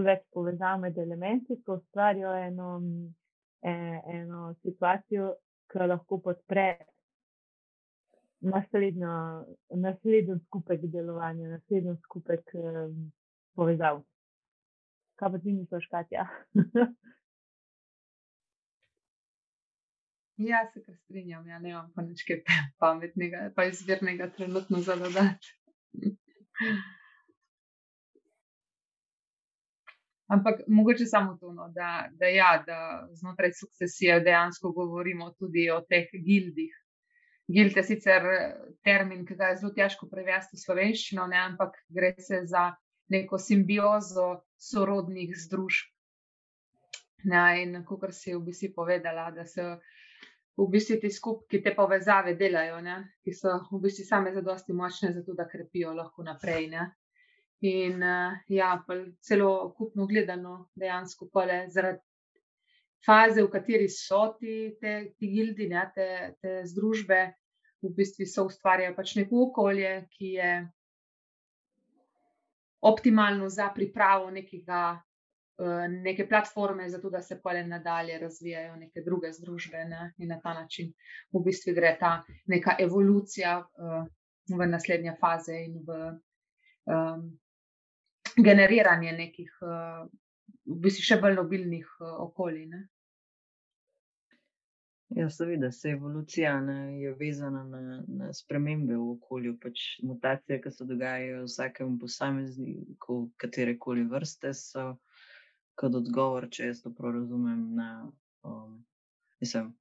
[0.07, 2.69] več povezav med elementi, ki ustvarjajo eno,
[3.61, 3.73] e,
[4.15, 5.33] eno situacijo,
[5.71, 6.67] ki lahko podpre
[8.41, 13.11] naslednji skupek delovanja, naslednji skupek um,
[13.59, 14.01] povezav.
[15.19, 16.25] Kaj pa ti misliš, Katja?
[20.41, 22.23] Ja, se kar strinjam, ja, ne imam pa nič
[22.81, 25.53] pametnega, pa izvirnega trenutno za dodati.
[30.31, 35.81] Ampak mogoče samo to, no, da, da, ja, da znotraj sukcesije dejansko govorimo tudi o
[35.81, 36.71] teh gildih.
[37.51, 38.23] Gild je sicer
[38.83, 42.69] termin, ki ga je zelo težko prevesti v slovenščino, ne, ampak gre se za
[43.11, 45.91] neko simbiozo sorodnih združb.
[47.27, 49.65] Ja, in kot si v bistvu povedala, da se
[50.57, 52.97] v bistvu ti skupki te povezave delajo, ne?
[53.23, 56.67] ki so v bistvu same za dosti močne, zato da krepijo lahko naprej.
[56.71, 56.87] Ne?
[57.61, 58.73] In uh, ja,
[59.21, 62.01] celo kupno gledano, dejansko pole zaradi
[63.05, 66.07] faze, v kateri so ti, te, ti gildi, ne, te,
[66.41, 67.21] te združbe,
[67.81, 70.51] v bistvu so ustvarjajo pač neko okolje, ki je
[72.81, 75.01] optimalno za pripravo nekega
[75.89, 80.13] neke platforme, zato da se pole nadalje razvijajo neke druge združbe ne?
[80.17, 80.93] in na ta način
[81.33, 84.07] v bistvu gre ta neka evolucija uh,
[84.57, 85.99] v naslednje faze in v
[86.85, 87.27] um,
[88.37, 90.07] generiranje nekih uh,
[90.65, 92.65] v bistvu še bolj nobilnih uh, okolij.
[92.71, 92.87] Ne?
[95.11, 100.71] Ja, seveda se evolucija ne, je vezana na, na spremembe v okolju, pač mutacije, ki
[100.71, 104.93] se dogajajo vsakemu posamezniku, katere koli vrste so
[105.75, 107.61] kot odgovor, če jaz to prav razumem.
[107.75, 107.89] Na,
[108.47, 108.77] um,
[109.41, 109.71] mislim,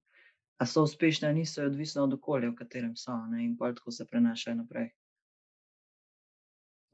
[0.60, 3.94] a so uspešni, ali niso, odvisno od okolja, v katerem so, ne, in pa tako
[3.94, 4.90] se prenašajo naprej.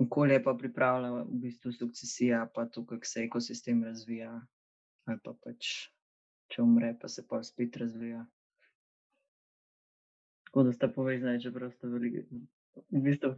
[0.03, 4.33] Okolje pa pripravlja v bistvu sukcesija, pa to, kako se ekosistem razvija,
[5.09, 5.71] ali pa pač,
[6.53, 8.27] če umre, pa se pa spet razvija.
[10.47, 12.27] Tako da sta povezani, čeprav sta veliki,
[12.93, 13.33] v bistvu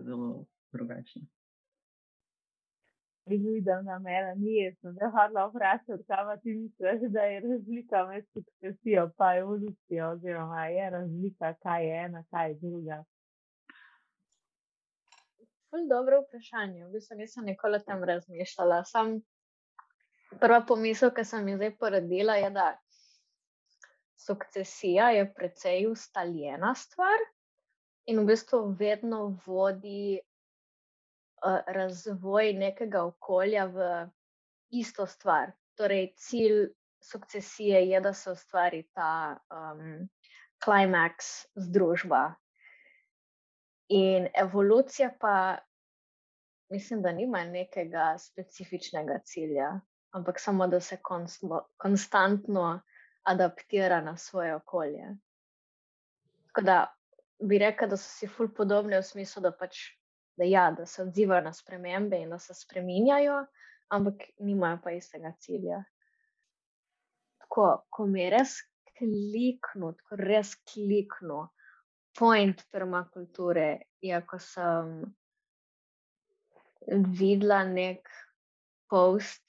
[0.00, 1.28] zelo drugačni
[3.26, 8.26] videl na mene, ni jaz, da hodila vprašati, kaj ti misliš, da je razlika med
[8.32, 13.04] sukcesijo in evolucijo, oziroma je razlika, kaj je ena, kaj je druga.
[15.70, 18.84] Ful dobro vprašanje, v bistvu nisem nikoli o tem razmišljala.
[18.84, 19.20] Sam
[20.40, 22.72] prva pomisel, ki sem jo zdaj porodila, je, da
[24.26, 27.22] sukcesija je precej ustaljena stvar
[28.10, 30.18] in v bistvu vedno vodi
[31.66, 34.06] razvoj nekega okolja v
[34.70, 35.52] isto stvar.
[35.74, 36.68] Torej, cilj
[37.00, 40.08] sukcesije je, da se ustvari ta um,
[40.64, 42.34] klimaks združba.
[43.88, 45.58] In evolucija pa,
[46.68, 52.80] mislim, da nima nekega specifičnega cilja, ampak samo, da se konstlo, konstantno
[53.22, 55.16] adaptira na svoje okolje.
[56.46, 56.94] Tako da
[57.38, 59.99] bi rekel, da so si ful podobne v smislu, da pač
[60.40, 63.42] da, ja, da se odzivajo na spremembe in da se spremenjajo,
[63.92, 65.82] ampak nimajo pa istega cilja.
[67.44, 68.54] Tako, ko mi je res
[68.96, 71.50] kliknil, ko res kliknil,
[72.16, 73.68] point permakulture
[74.00, 75.02] je, ko sem
[77.20, 78.08] videla nek
[78.88, 79.44] post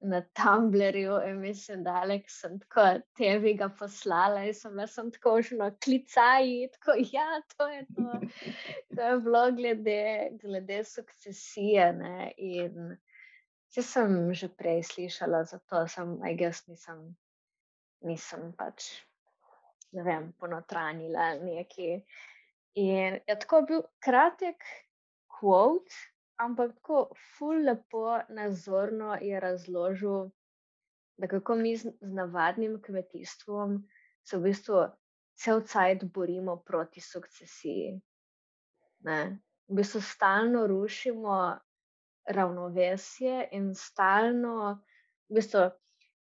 [0.00, 2.84] na Tumblrju in mislim, da Alek sem tako
[3.16, 8.20] tebi ga poslala in sem jaz tako že na klicaji, tako ja, to je to.
[8.96, 12.32] To je bilo glede, glede sukcesije ne?
[12.36, 12.96] in
[13.74, 17.02] če sem že prej slišala za to, sem, aj jaz nisem,
[18.04, 18.90] nisem pač,
[19.92, 22.02] ne vem, ponotranila neki.
[22.76, 24.64] In je tako bil kratek
[25.40, 25.92] quote,
[26.38, 30.30] ampak tako ful lepo, nazorno je razložil,
[31.16, 33.78] da kako mi z, z navadnim kmetijstvom
[34.24, 34.82] se v bistvu
[35.36, 38.00] cel cajt borimo proti sukcesiji.
[39.08, 39.38] Ne?
[39.68, 41.58] V bistvu stalno rušimo
[42.28, 44.82] ravnovesje in stalno,
[45.28, 45.70] v bistvu,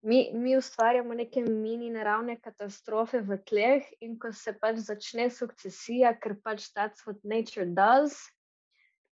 [0.04, 6.14] mi, mi ustvarjamo neke mini naravne katastrofe v tleh, in ko se pač začne sukcesija,
[6.20, 8.18] ker pač that's what nature does,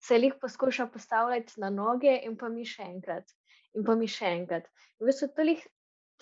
[0.03, 3.31] se jih poskuša postavljati na noge, in pa mi še enkrat,
[3.75, 4.67] in pa mi še enkrat.
[4.99, 5.57] In v bistvu to je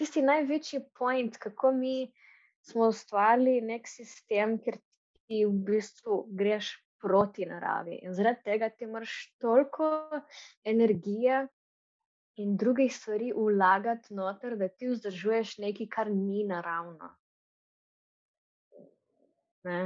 [0.00, 2.12] tisti največji point, kako mi
[2.68, 4.78] smo ustvarili nek sistem, kjer
[5.28, 8.02] ti v bistvu greš proti naravi.
[8.04, 9.88] In zaradi tega ti moraš toliko
[10.64, 11.46] energije
[12.40, 17.14] in drugih stvari vlagati noter, da ti vzdržuješ nekaj, kar ni naravno.
[19.64, 19.80] Ne?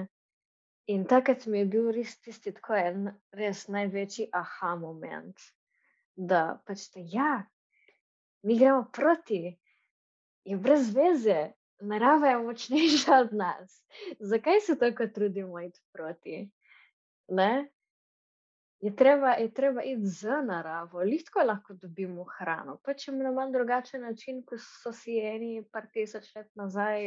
[0.86, 5.44] In takrat mi je bil res tisti tako en res največji aha moment,
[6.14, 7.44] da pač te, ja,
[8.44, 9.54] mi gremo proti,
[10.44, 11.38] je brez veze,
[11.80, 13.78] narava je močnejša od nas.
[14.20, 16.42] Zakaj se tako trudimo iti proti?
[17.28, 17.70] Ne?
[18.84, 24.04] Je treba, je treba iti z naravo, lahko lahko dobimo hrano, pač na malo drugačen
[24.04, 27.00] način, kot so si eni par tisoč let nazaj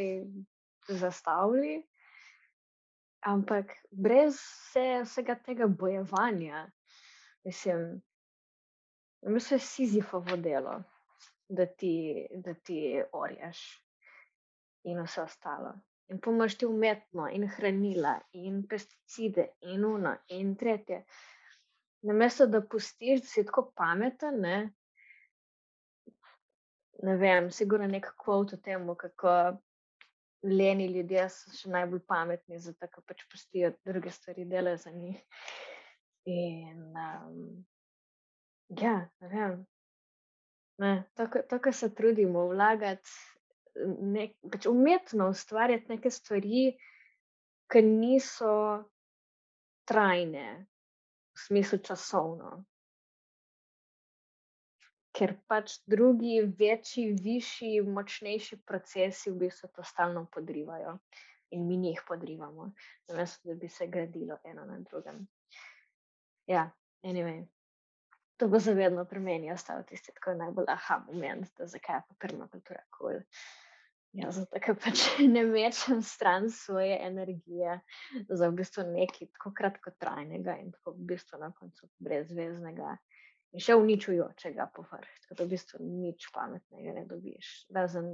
[0.90, 1.84] zastavili.
[3.28, 6.62] Ampak brez vse, vsega tega bojevanja,
[7.44, 8.02] mislim,
[9.22, 10.84] mislim, je Sizifovo delo,
[11.50, 13.66] da ti, da ti orješ
[14.84, 15.74] in vse ostalo.
[16.08, 21.04] In pomoč ti umetno, in hranila, in pesticide, in uno, in tretje.
[22.08, 24.58] Na mesto, da pustiš, da si tako pameten, ne,
[27.04, 29.34] ne vem, sigurno nek kvot o tem, kako
[30.48, 35.24] leni ljudje so še najbolj pametni, zato ker pač pustijo druge stvari delati za njih.
[36.28, 37.42] In um,
[38.82, 39.58] ja, ne vem.
[40.82, 43.10] Ne, tako, tako se trudimo vlagati,
[44.14, 46.70] nek, pač umetno ustvarjati neke stvari,
[47.68, 48.54] ki niso
[49.90, 50.48] trajne,
[51.34, 52.62] v smislu časovno
[55.18, 60.98] ker pač drugi, večji, višji, močnejši procesi v bistvu to stalno podrivajo
[61.56, 62.72] in mi jih podrivamo,
[63.10, 65.24] namesto da bi se gradilo eno na drugem.
[66.48, 66.70] Ja,
[67.04, 67.46] anyway.
[68.38, 72.16] To bo zavedno pri meni ostalo tisti tako najbolj aha moment, da zakaj je pa
[72.22, 73.08] permakultura kul.
[73.08, 73.24] Cool.
[74.16, 75.04] Ja, zato, ker pač
[75.36, 77.80] ne mečem stran svoje energije
[78.30, 82.96] za v bistvu nekaj tako kratkotrajnega in tako v bistvu na koncu brezveznega
[83.54, 85.14] in še uničujočega povrh.
[85.24, 88.10] Tako da v bistvu nič pametnega ne dobiš, razen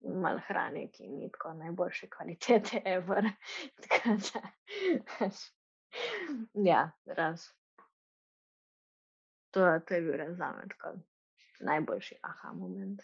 [0.00, 3.30] malo hrane, ki ni tako najboljše kvalitete, ever.
[3.84, 5.30] tako da,
[6.64, 7.48] ja, raz.
[9.50, 10.94] To, to je bil res za me tako
[11.60, 13.02] najboljši aha moment.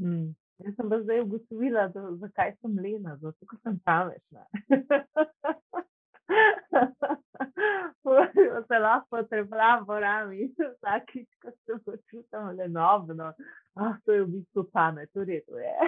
[0.00, 0.30] Hmm.
[0.60, 1.88] Jaz sem pa zdaj ugotovila,
[2.20, 4.46] zakaj sem lena, zato ker sem pametna.
[8.68, 13.32] se lahko trepla po rami, vsakič, ko se počutim lenobno.
[13.74, 15.74] Ah, to je v bistvu pamet, v redu je.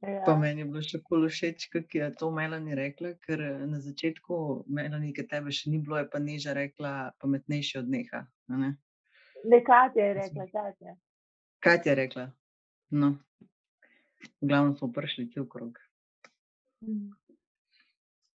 [0.00, 0.38] Pa ja.
[0.38, 4.38] meni je bilo še polo všeč, kako je to Melani rekla, ker na začetku
[4.70, 6.92] Melani, ki tebe še ni bilo, je pa Neža rekla
[7.22, 8.22] pametnejši od neha.
[8.52, 8.70] Ne,
[9.50, 10.94] ne Katja je rekla, Katja.
[11.64, 12.26] Katja je rekla.
[13.02, 13.16] No.
[14.40, 15.78] V glavnem smo prišli cel krog.
[16.80, 17.10] Mm.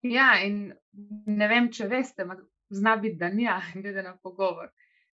[0.02, 0.74] Ja, in
[1.26, 2.26] ne vem, če veste,
[2.70, 4.72] zna biti, da nija, glede na pogovor,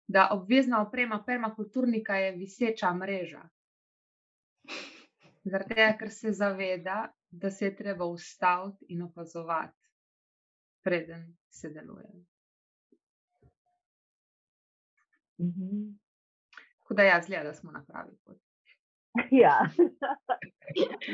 [0.08, 3.44] da obvezna oprema permakulturnika je viseča mreža.
[5.44, 6.98] Zaradi tega, ker se zaveda,
[7.32, 9.80] da se je treba ustaviti in opazovati,
[10.84, 12.12] preden se deluje.
[15.42, 15.92] Mhm.
[16.80, 18.53] Tako da, ja, zgleda, da smo na pravi poti.
[19.32, 19.70] Ja,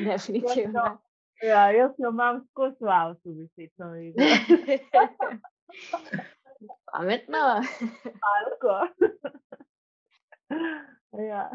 [0.06, 0.98] definitivno.
[1.44, 4.28] Ja, jaz jo imam skozi v avtu, visečno vidim.
[6.92, 7.44] Pametno.
[8.34, 8.76] Alko.
[11.32, 11.50] ja.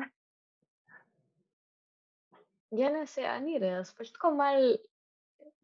[2.70, 3.92] Ja, ne se, a ni res.
[3.94, 4.72] Pač tako mal,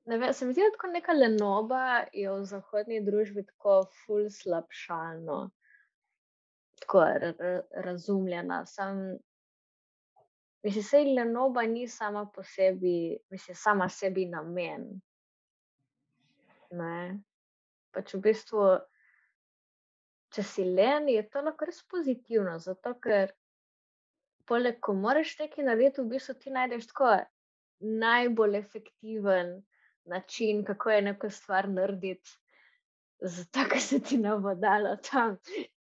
[0.06, 4.28] ne vem, se mi zdi, da tako neka lenoba je v zahodni družbi tako ful
[4.30, 5.40] slabšalno.
[6.84, 7.06] Tako
[7.88, 8.62] razumljena.
[8.68, 9.18] Sam
[10.62, 15.00] Mislim, da je lenoba ni sama po sebi, mislim, sama sebi namen.
[16.70, 17.20] Ne?
[17.90, 18.66] Pač v bistvu,
[20.30, 23.32] če si len, je to lahko res pozitivno, zato ker
[24.50, 27.16] poleg, ko moraš nekaj narediti, v bistvu ti najdeš tako
[27.80, 29.56] najbolj efektiven
[30.04, 32.36] način, kako je neko stvar narediti.
[33.20, 35.38] Zato, ker se ti ne bo dalo tam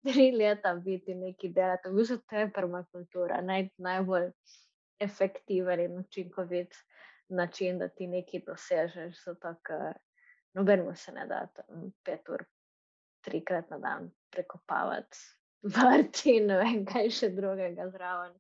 [0.04, 1.90] tri leta biti neki delati.
[1.90, 4.30] V bistvu to je permakultura, naj, najbolj
[5.00, 6.76] efektiven in učinkovit
[7.30, 9.24] način, da ti nekaj dosežeš.
[9.26, 9.94] Zato, ker
[10.54, 12.46] nobenemu se ne da tam pet ur,
[13.26, 15.18] trikrat na dan prekopavati,
[15.76, 18.36] vrti in ne vem, kaj še drugega zraven.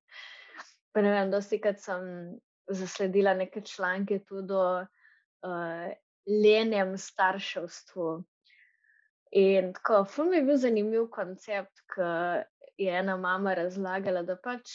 [0.93, 2.35] Pa ne vem, dosti krat sem
[2.71, 5.89] zasledila neke članke tudi o uh,
[6.25, 8.09] lenjem starševstvu.
[9.35, 12.05] In tako, fum je bil zanimiv koncept, ki
[12.85, 14.71] je ena mama razlagala, da pač,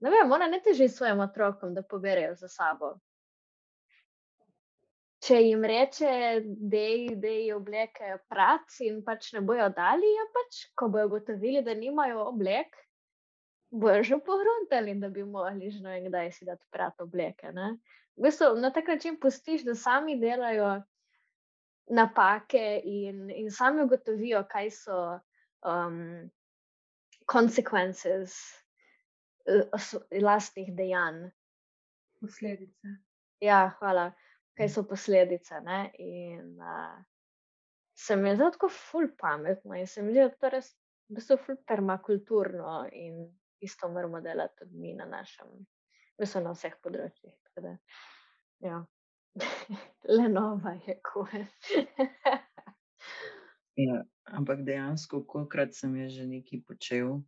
[0.00, 2.94] ne vem, ona ne teži svojim otrokom, da poberejo za sabo.
[5.18, 6.10] Če jim reče,
[6.70, 11.74] da je obleke prac in pač ne bojo dali, je pač, ko bojo gotovili, da
[11.74, 12.76] nimajo oblek,
[13.70, 17.50] bojo že pohruntali, da bi mogli že ne kdaj si dati prat obleke.
[17.50, 20.78] V bistvu, na tak način pustiš, da sami delajo
[21.90, 25.02] napake in, in sami ugotovijo, kaj so
[25.66, 26.30] um,
[27.26, 28.38] konsekvence uh,
[30.22, 31.28] lastnih dejanj.
[32.20, 32.96] Posledice.
[33.40, 34.10] Ja, hvala.
[34.58, 35.60] Kaj so posledice.
[35.62, 35.92] Ne?
[36.02, 36.98] In uh,
[37.98, 40.74] se mi zdi tako ful pametno in se mi zdi, da to res
[41.08, 43.26] v bistvu ful permakulturno in
[43.60, 45.46] isto moramo delati tudi mi na našem,
[46.18, 47.34] mislim, na vseh področjih.
[48.62, 48.84] Ja.
[50.16, 51.28] Le nova je kul.
[53.86, 54.02] ja,
[54.34, 57.20] ampak dejansko, kolikrat sem jaz že nekaj počel,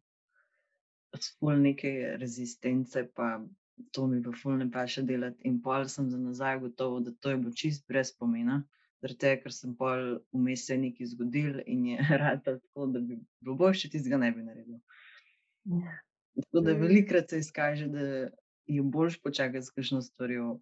[1.19, 3.41] spol neke rezistence, pa
[3.91, 5.43] to mi pa ful ne pa še delati.
[5.49, 8.61] In pol sem za nazaj gotovo, da to je bo čist brez pomena.
[9.01, 13.57] Zato, ker sem pol vmes se nekaj zgodil in je rad tako, da bi bilo
[13.57, 14.81] bolj, če tistega ne bi naredil.
[15.65, 15.97] Ja.
[16.37, 16.81] Tako da mm.
[16.85, 18.03] velikrat se izkaže, da
[18.71, 20.59] je boljš počakati z kakšno stvarjo,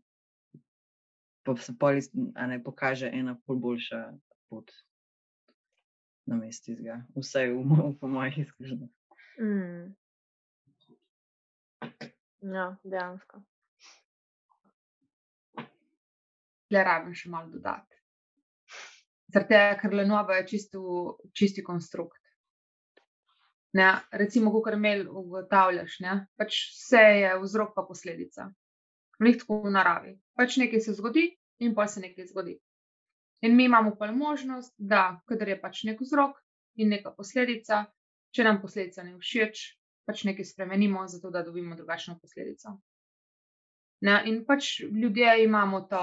[1.44, 4.04] pa se poli, a ne pokaže ena pol boljša
[4.48, 4.70] pot
[6.28, 7.02] na mestu izga.
[7.16, 8.90] Vse je v, po mojih izkušnjah.
[9.42, 9.94] Mm.
[12.40, 13.42] Ja, dejansko.
[16.70, 17.96] Le rabim še malo dodati.
[19.34, 20.80] Zato, ker lenova je čisto,
[21.36, 22.20] čisti konstrukt.
[23.76, 28.48] Ne, recimo, kot imel ugotavljaš, ne, pač vse je vzrok pa posledica.
[29.18, 30.14] Tako v naravi.
[30.38, 31.26] Pač nekaj se zgodi,
[31.60, 32.56] in pa se nekaj zgodi.
[33.42, 36.38] In mi imamo pa možnost, da, kadar je pač nek vzrok
[36.78, 37.84] in neka posledica,
[38.34, 39.77] če nam posledica ne všeč,
[40.08, 42.78] pač nekaj spremenimo, zato da dobimo drugačno posledico.
[44.08, 44.16] Ne?
[44.30, 46.02] In pač ljudje imamo to,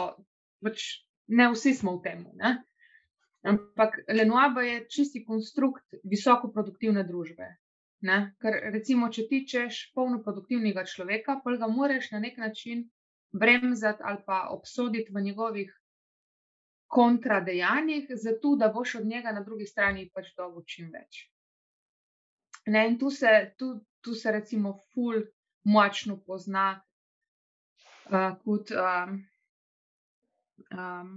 [0.64, 0.88] pač
[1.28, 2.26] ne vsi smo v tem.
[3.46, 7.48] Ampak Lenoabo je čisti konstrukt visoko produktivne družbe.
[8.06, 8.18] Ne?
[8.42, 12.86] Ker recimo, če ti češ polno produktivnega človeka, pa ga moraš na nek način
[13.34, 15.72] bremzati ali pa obsoditi v njegovih
[16.88, 21.26] kontradejanjih, zato da boš od njega na drugi strani pač dobil čim več.
[22.68, 23.74] Ne, in tu se, tu,
[24.06, 25.24] tu se recimo ful
[25.66, 29.16] močno pozna uh, kot um,
[30.72, 31.16] um,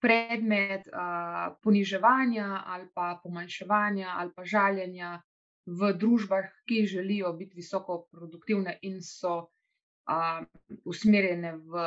[0.00, 5.18] predmet uh, poniževanja ali pa pomanjševanja ali pa žaljenja
[5.66, 10.40] v družbah, ki želijo biti visoko produktivne in so uh,
[10.84, 11.84] usmerjene v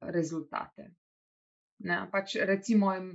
[0.00, 0.90] rezultate.
[1.78, 3.10] Ne, pač recimo, jim,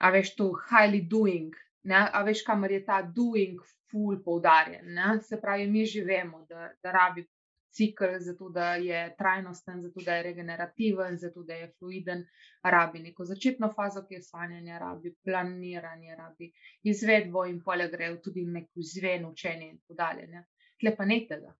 [0.00, 1.52] a veš, to highly doing,
[1.84, 3.60] ne, a veš, kamor je ta doing
[3.90, 4.94] full poudarjen.
[4.94, 7.26] Ne, se pravi, mi živimo, da, da rabi
[7.70, 12.24] cikl, zato da je trajnosten, zato da je regenerativen, zato da je fluiden,
[12.62, 16.52] rabi neko začetno fazo, ki je sanjanje, rabi planiranje, rabi
[16.82, 20.44] izvedbo in pole grejo tudi neko zven učenje in tako dalje.
[20.80, 21.54] Tle pa ne tega.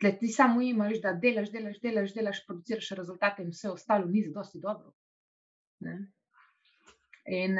[0.00, 4.22] Tle ti samo imaš, da delaš, delaš, delaš, delaš, produciraš rezultate in vse ostalo ni
[4.22, 4.94] za dosti dobro.
[5.80, 5.98] Ne?
[7.26, 7.58] In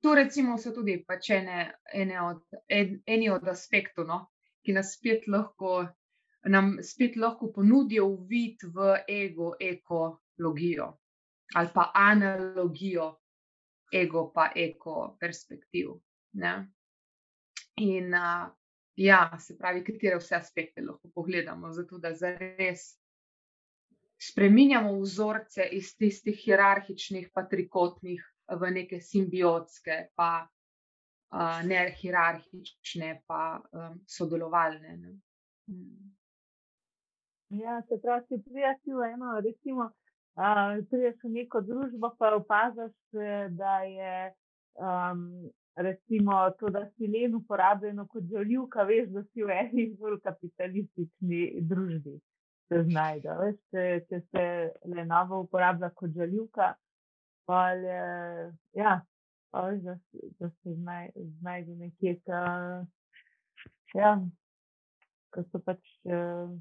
[0.00, 4.20] to recimo so tudi pač ene, ene od, en, eni od aspektov, no,
[4.62, 5.82] ki nas spet lahko
[6.44, 10.98] nam spet lahko ponudijo vid v ego, ekologijo
[11.54, 13.16] ali pa analogijo
[13.92, 15.88] ego, pa eko perspektiv.
[16.32, 16.72] Ne?
[17.76, 18.48] In uh,
[18.96, 22.86] ja, se pravi, katere vse aspekte lahko pogledamo, zato da zares
[24.22, 33.60] spreminjamo vzorce iz tistih hierarhičnih, pa trikotnih v neke simbiotske, pa uh, ne hierarhične, pa
[33.60, 34.96] um, sodelovalne.
[34.96, 35.14] Ne?
[35.70, 36.12] Hmm.
[37.62, 39.90] Ja, se pravi, če priješ v eno, recimo,
[40.40, 42.94] uh, priješ v neko družbo, pa opaziš,
[43.56, 44.14] da je
[44.80, 45.26] um,
[45.76, 51.42] recimo, to, da si len uporabljeno kot žaljivka, veš, da si v eni bolj kapitalistični
[51.68, 52.18] družbi.
[52.68, 54.44] Se znajde, veš, če, če se
[54.94, 56.72] le novo uporablja kot žaljivka,
[57.46, 58.02] pa je,
[58.78, 58.98] ja,
[59.50, 59.96] pa veš, da,
[60.40, 62.42] da se znaj, znajde nekje, ka,
[63.94, 64.18] ja,
[65.30, 65.82] ko so pač.
[66.04, 66.52] Uh,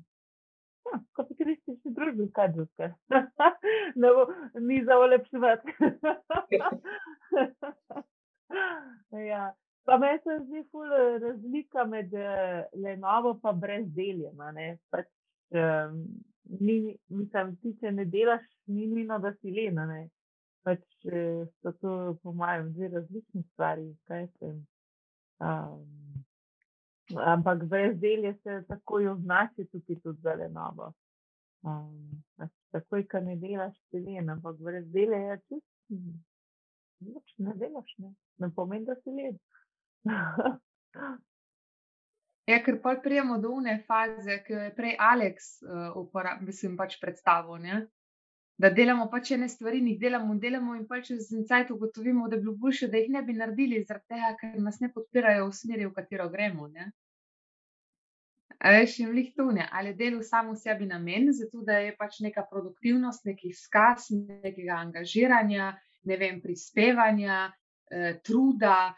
[1.16, 2.88] kapitalistični družbi, kaj drugega.
[4.02, 4.24] ne bo
[4.60, 5.68] ni za olepševati.
[9.32, 9.54] ja.
[9.86, 12.22] Pa meni se zdi ful eh, razlika med uh,
[12.84, 14.38] lenovo in brezdeljem.
[14.94, 15.08] Pač,
[15.58, 16.04] um,
[16.60, 19.80] ni, mislim, ti, če ne delaš, ni nujno, da si len.
[19.80, 20.02] a ne.
[20.66, 21.94] Pač uh, so to,
[22.24, 23.88] po mojem, dve različni stvari.
[24.10, 24.60] kaj jaz vem.
[25.42, 26.26] Um,
[27.18, 30.94] ampak brezdelje se takoj označi tudi za lenovo.
[31.62, 32.22] Um,
[32.72, 35.72] takoj, ko ne delaš, si len, ampak brezdelje je čist.
[37.02, 39.42] Nič ne delaš, ne, ne pomeni, da si len.
[42.50, 46.74] Ja, ker pa prijemo do une faze, ki jo je prej Aleks uh, uporab, mislim,
[46.76, 47.62] pač predstavil.
[47.62, 47.76] Ne?
[48.62, 52.46] Da delamo pač ene stvari, jih delamo, delamo in pač čez cajt ugotovimo, da bi
[52.46, 55.88] bilo boljše, da jih ne bi naredili, zaradi tega, ker nas ne podpirajo v smeri,
[55.88, 56.68] v katero gremo.
[56.76, 56.92] Ne?
[58.62, 62.20] A veš, jim lih to ne, ali delo samo sebi namen, zato da je pač
[62.22, 65.74] neka produktivnost, neki skaz, nekega angažiranja,
[66.06, 67.44] ne vem, prispevanja,
[67.90, 68.94] eh, truda.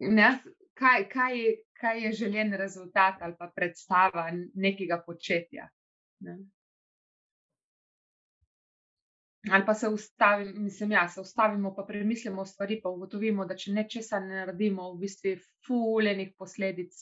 [0.00, 0.30] Ne,
[0.74, 5.70] kaj, kaj, je, kaj je željen rezultat ali pa predstava nekega početja.
[6.26, 6.40] Ne.
[9.50, 13.72] Ali pa se ustavimo, mislim, ja, se ustavimo, pa premislimo stvari, pa ugotovimo, da če
[13.72, 15.34] nečesa ne naredimo, v bistvu
[15.66, 16.94] fuljenih posledic,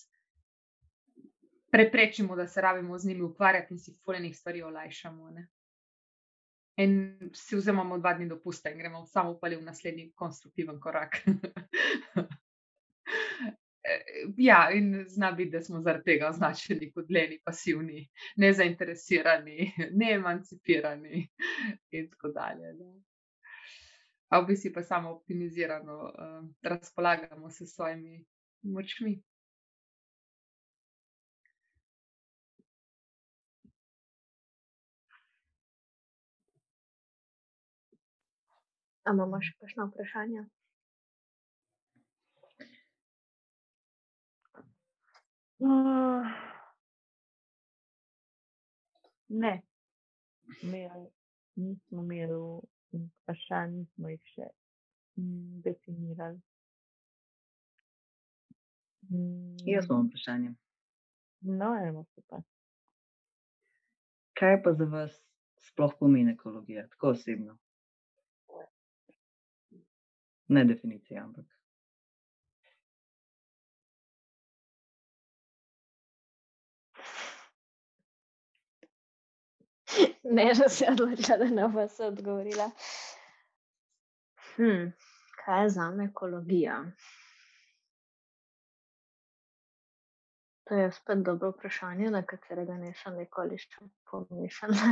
[1.70, 5.30] preprečimo, da se rabimo z njimi ukvarjati in si fuljenih stvari olajšamo.
[5.30, 5.48] Ne?
[6.78, 11.20] In si vzemamo dva dni dopusta in gremo samo upali v naslednji konstruktiven korak.
[14.36, 21.28] ja, in zna biti, da smo zaradi tega označeni kot leni, pasivni, nezainteresirani, neemancipirani
[21.90, 22.74] in tako dalje.
[22.74, 22.92] Ne?
[24.28, 28.24] A v bistvu pa samo optimizirano uh, razpolagamo s svojimi
[28.62, 29.22] močmi.
[39.08, 40.44] A imamo še kakšno vprašanje?
[45.58, 46.26] Uh,
[49.28, 49.62] ne,
[50.62, 51.08] imeli,
[51.56, 52.60] nismo imeli
[52.92, 54.46] vprašanj, nismo jih še
[55.18, 56.38] mm, definirali.
[59.66, 60.54] Jaz imam vprašanje.
[61.40, 62.42] No, eno se pa.
[64.38, 65.18] Kaj pa za vas
[65.68, 67.58] sploh pomeni ekologija, tako osebno?
[70.48, 71.57] Ne definicija, ampak.
[80.24, 82.70] Ne, že se je odločila, da ne bo se odgovorila.
[84.56, 84.90] Hm,
[85.44, 86.84] kaj je za me ekologija?
[90.68, 94.90] To je spet dobro vprašanje, na katerega nisem nikoli še pomislila.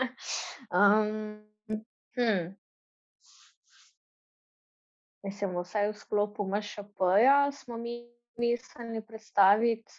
[0.78, 1.42] um,
[2.16, 2.54] hm.
[5.22, 8.08] Mislim, vsaj v sklopu MŠP-ja smo mi
[8.40, 9.92] mislili predstaviti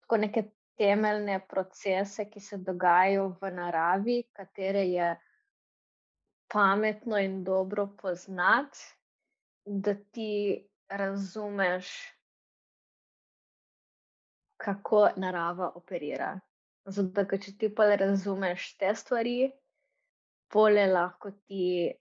[0.00, 0.42] tako neke
[0.78, 5.08] temeljne procese, ki se dogajajo v naravi, katere je
[6.52, 8.78] pametno in dobro poznati,
[9.64, 11.90] da ti razumeš,
[14.56, 16.32] kako narava operira.
[16.88, 19.50] Zato, ker če ti pa razumeš te stvari,
[20.48, 21.92] pole lahko ti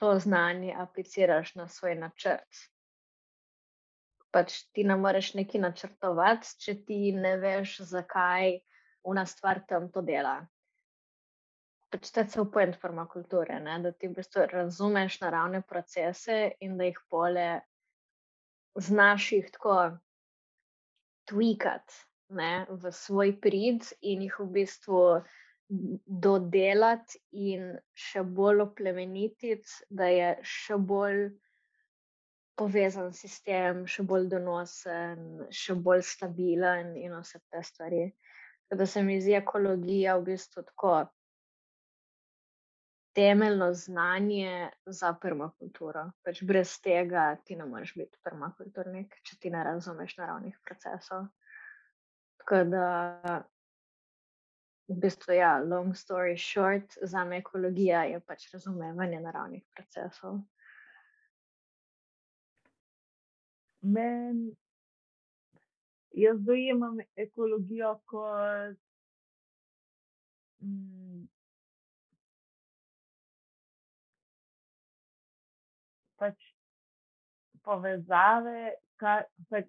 [0.00, 2.69] to znanje apliciraš na svoj načrt.
[4.30, 8.60] Pač ti ne moreš nekaj načrtovati, če ti ne veš, zakaj
[9.10, 10.36] ena stvar tam to dela.
[11.90, 13.80] Pač to je cel point permakulture, ne?
[13.82, 17.48] da ti v bistvu razumeš naravne procese in da jih pole
[18.78, 19.76] znaš jih tako
[21.26, 25.02] tweakati v svoj prid in jih v bistvu
[26.06, 31.30] dodelati in še bolj oplemenititi, da je še bolj
[32.60, 38.04] povezan sistem, še bolj donosen, še bolj stabilen in vse te stvari.
[38.70, 40.92] Da se mi zdi ekologija v bistvu tako
[43.16, 46.04] temeljno znanje za permakulturo.
[46.22, 51.26] Pač brez tega ti ne moreš biti permakulturnik, če ti ne razumeš naravnih procesov.
[52.44, 52.86] Tako da
[54.90, 60.40] v bistvu, ja, long story short, za me ekologija je pač razumevanje naravnih procesov.
[63.82, 64.50] Men,
[66.12, 68.76] jaz dojemam ekologijo kot
[70.60, 71.26] mm,
[76.20, 76.36] pač
[77.64, 79.68] povezave, kar, pač,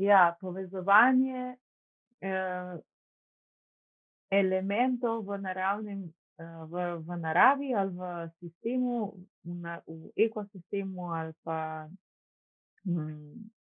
[0.00, 1.56] ja, povezovanje.
[2.18, 2.76] Eh,
[4.30, 6.00] elementov v, naravnem,
[6.40, 6.74] eh, v,
[7.04, 8.02] v naravi ali v
[8.40, 9.14] sistemu,
[9.44, 11.88] v, na, v ekosistemu ali pa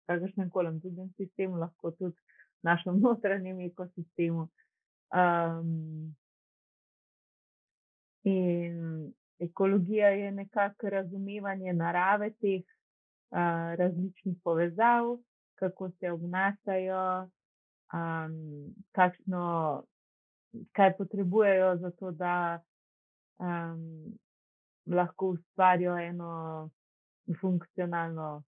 [0.06, 2.16] kakršnem koli drugem sistemu, lahko tudi
[2.62, 4.48] našem notranjem ekosistemu.
[5.08, 6.16] Um,
[8.24, 15.16] in ekologija je nekako razumevanje narave teh uh, različnih povezav,
[15.54, 17.28] kako se obnašajo,
[17.92, 19.82] um, kakšno,
[20.72, 22.60] kaj potrebujejo za to, da
[23.38, 24.18] um,
[24.86, 26.70] lahko ustvarijo eno
[27.40, 28.42] funkcionalno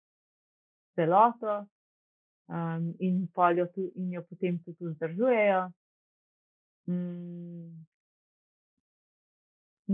[0.94, 1.66] celoto
[2.50, 5.70] um, in, jo tu, in jo potem tudi vzdržujejo.
[6.88, 7.86] Mm.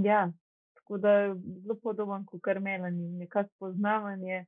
[0.04, 0.32] Ja,
[0.74, 4.44] tako da je zelo podoben kot kar melani, nekako poznavanje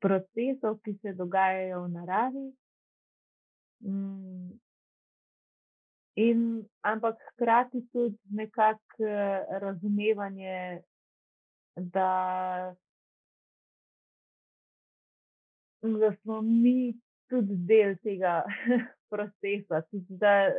[0.00, 2.46] procesov, ki se dogajajo v naravi.
[3.80, 4.58] Mm.
[6.14, 6.40] In,
[6.82, 9.08] ampak hkrati tudi nekako
[9.60, 10.82] razumevanje,
[11.76, 12.74] da
[15.82, 16.94] da smo mi
[17.28, 18.42] tudi del tega
[19.10, 19.82] procesa.
[19.90, 20.52] Tudi da,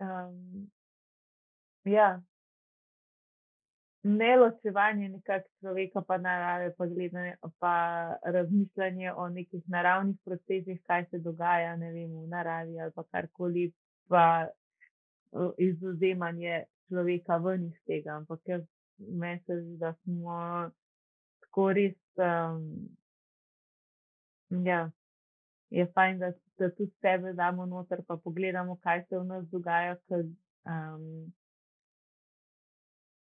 [0.00, 0.70] um,
[1.84, 2.20] ja,
[4.02, 7.74] ne ločevanje nekako človeka, pa narave, pa, gledanje, pa
[8.24, 13.72] razmišljanje o nekih naravnih procesih, kaj se dogaja vem, v naravi ali karkoli,
[14.08, 14.48] pa
[15.58, 18.16] izuzemanje človeka ven iz tega.
[18.16, 18.40] Ampak
[18.98, 20.70] meni se zdi, da smo
[21.40, 21.98] tako res.
[22.16, 22.96] Um,
[24.50, 24.90] Ja,
[25.70, 29.96] je fajn, da, da tudi sebe damo noter, pa pogledamo, kaj se v nas dogaja.
[30.08, 30.24] Ker,
[30.66, 31.32] um,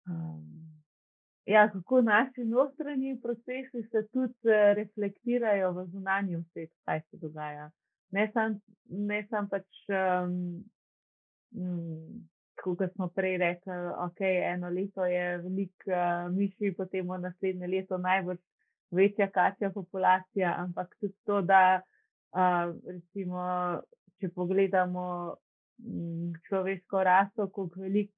[0.10, 0.44] um,
[1.46, 7.70] ja, kako naši notranji procesi se tudi uh, reflektirajo v zunanjem svetu, kaj se dogaja.
[8.12, 8.60] Ne samo
[9.30, 10.64] sam pač, um,
[11.58, 12.28] um,
[12.62, 13.74] kot smo prej rekli,
[14.06, 14.22] ok,
[14.54, 18.38] eno leto je veliko uh, miši, potem v naslednje leto najbolj
[18.92, 23.44] večja kačja populacija, ampak tudi to, da uh, recimo,
[24.20, 28.12] če pogledamo um, človeško raso, kako velik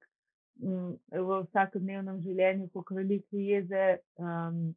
[0.62, 4.70] um, v vsakodnevnem življenju, kako veliko jeze um,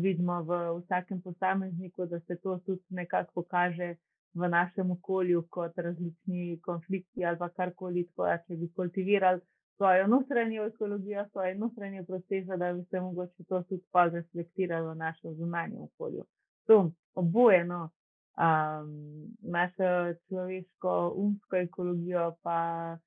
[0.00, 3.94] vidimo v vsakem posamezniku, da se to tudi nekako pokaže
[4.34, 9.40] v našem okolju kot različni konflikti ali karkoli, tako da če bi kultivirali
[9.76, 14.96] svojo notranjo ekologijo, svoje notranje procese, da bi se mogoče to tudi pa reflektiralo v
[14.96, 16.24] našem zunanjem okolju.
[16.66, 17.90] To oboje, no,
[18.36, 22.98] um, našo človeško, umsko ekologijo, pa,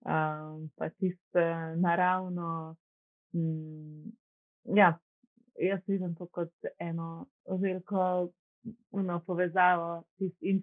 [0.00, 1.40] um, pa tisto
[1.76, 2.76] naravno.
[3.32, 4.12] Um,
[4.64, 4.98] ja,
[5.58, 7.26] jaz vidim to kot eno
[7.60, 8.28] veliko
[9.26, 10.60] povezavo, tisti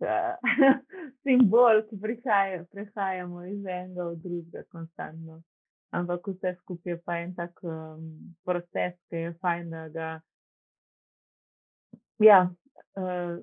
[0.00, 0.38] infinitiv.
[1.22, 5.42] simbol, ki prihaja, prehajamo iz enega v drugega, konstantno.
[5.90, 10.08] Ampak vse skupaj je pa en tak um, proces, ki je fajn, da ga.
[12.18, 12.40] Ja,
[12.98, 13.38] uh,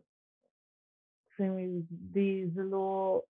[1.36, 3.22] se mi zdi zelo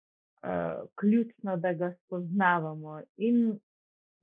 [0.43, 3.59] uh, ključno, da ga spoznavamo in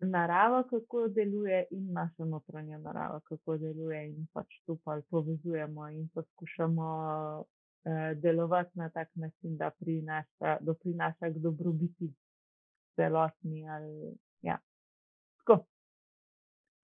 [0.03, 6.09] narava, kako deluje, in naša notranja narava, kako deluje, in pač to pa povezujemo in
[6.15, 6.89] poskušamo
[8.17, 12.13] delovati na tak način, da prinaša, doprinaša k dobrobiti
[12.97, 13.69] celotni.
[13.69, 14.59] Ali, ja.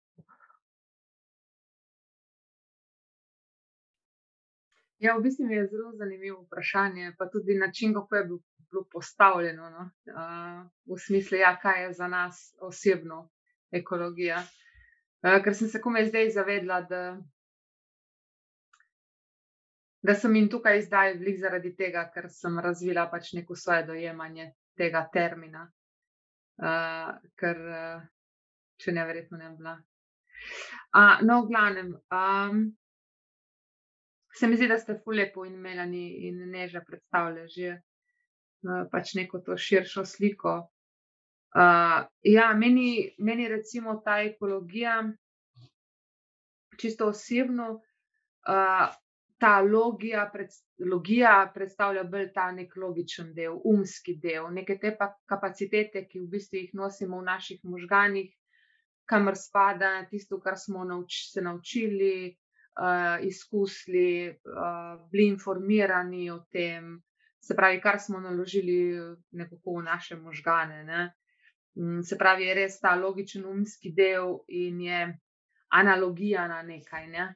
[5.01, 9.71] Ja, v bistvu je zelo zanimivo vprašanje, pa tudi način, kako je bilo postavljeno.
[9.71, 9.91] No?
[10.13, 13.31] Uh, v smislu, ja, kaj je za nas osebno
[13.73, 14.43] ekologija.
[15.23, 17.01] Uh, ker sem se komaj zdaj zavedla, da
[20.03, 24.51] da sem jim tukaj zdaj vlik zaradi tega, ker sem razvila pač neko svoje dojemanje
[24.79, 25.67] tega termina,
[26.63, 28.03] uh, ker uh,
[28.81, 29.77] če ne, verjetno ne bi bila.
[30.97, 32.63] Uh, no, v glavnem, um,
[34.35, 39.43] se mi zdi, da ste fulepo in melani in neža predstavljali že uh, pač neko
[39.45, 40.57] to širšo sliko.
[41.51, 45.03] Uh, ja, meni, meni recimo ta ekologija,
[46.81, 47.73] čisto osebno,
[48.49, 48.89] uh,
[49.41, 50.53] ta logija, pred,
[50.85, 56.29] logija predstavlja bolj ta nek logičen del, umski del, neke te pa kapacitete, ki v
[56.35, 58.29] bistvu jih nosimo v naših možganjih,
[59.09, 66.99] kamor spada tisto, kar smo nauč, se naučili, uh, izkusili, uh, bili informirani o tem,
[67.41, 68.77] se pravi, kar smo naložili
[69.33, 70.85] nekako v naše možgane.
[70.85, 71.03] Ne?
[71.81, 75.01] Mm, se pravi, je res ta logičen umski del in je
[75.81, 77.07] analogija na nekaj.
[77.09, 77.35] Ne?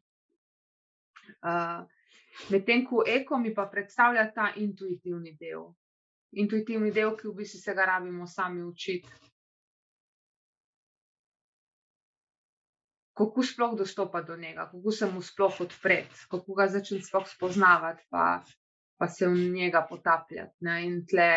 [1.43, 1.85] Uh,
[2.51, 5.69] Medtem ko eko mi pa predstavlja ta intuitivni del.
[6.43, 9.31] Intuitivni del, ki v bistvu se ga rabimo sami učiti.
[13.15, 18.03] kako sploh dostopa do njega, kako se mu sploh odpreti, kako ga začeti sploh spoznavati,
[18.11, 18.43] pa,
[18.99, 20.57] pa se v njega potapljati.
[20.61, 20.87] Ne?
[20.87, 21.29] In tle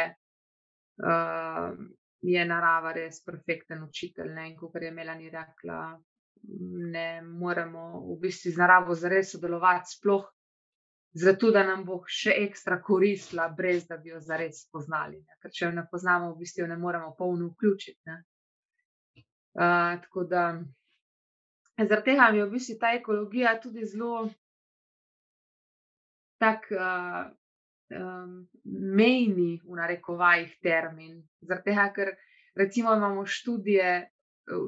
[1.06, 1.78] uh,
[2.22, 4.34] je narava res perfekten učitelj.
[4.34, 4.50] Ne?
[4.50, 5.82] In kot je Melani rekla,
[6.94, 10.26] ne moremo v bistvu z naravo zares sodelovati, sploh
[11.18, 15.20] zato, da nam bo še ekstra koristila, brez da bi jo zares spoznali.
[15.20, 15.38] Ne?
[15.42, 18.18] Ker če jo ne poznamo, v bistvu jo ne moremo polno vključiti.
[19.58, 20.50] Uh, tako da
[21.78, 24.30] Zaradi tega mi je v bistvu ta ekologija tudi zelo
[26.42, 27.30] tak uh,
[27.94, 28.48] um,
[28.98, 31.20] mejni, v narekovajih, termin.
[31.42, 32.14] Zaradi tega, ker
[32.58, 33.92] recimo imamo študije,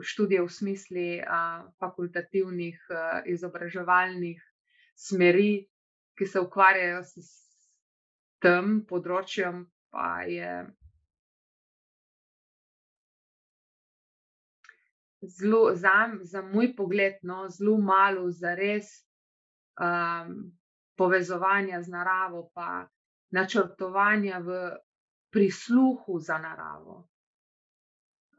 [0.03, 1.05] študije v smislu
[1.79, 2.79] fakultativnih,
[3.25, 4.41] izobraževalnih
[4.95, 5.67] smeri,
[6.17, 7.29] ki se ukvarjajo s
[8.43, 10.51] tem področjem, pa je
[15.21, 18.91] zelo, za, za moj pogled, no, zelo malo za res
[19.79, 20.51] um,
[20.95, 22.87] povezovanja z naravo, pa
[23.31, 24.59] načrtovanja v
[25.31, 27.03] prisluhu za naravo.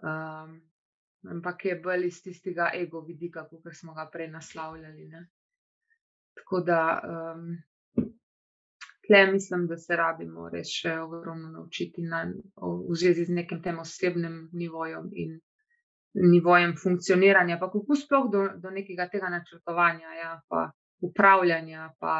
[0.02, 0.69] Um,
[1.28, 5.08] ampak je bolj iz tistega ego vidika, kot smo ga prej naslavljali.
[5.08, 5.26] Ne.
[6.34, 6.80] Tako da.
[7.04, 7.50] Um,
[9.10, 13.78] Tle mislim, da se rabimo res še ogromno naučiti na, v zvezi z nekim tem
[13.82, 15.32] osebnim nivojem in
[16.14, 22.14] nivojem funkcioniranja, pa kako sploh do, do nekega tega načrtovanja, ja, pa upravljanja, pa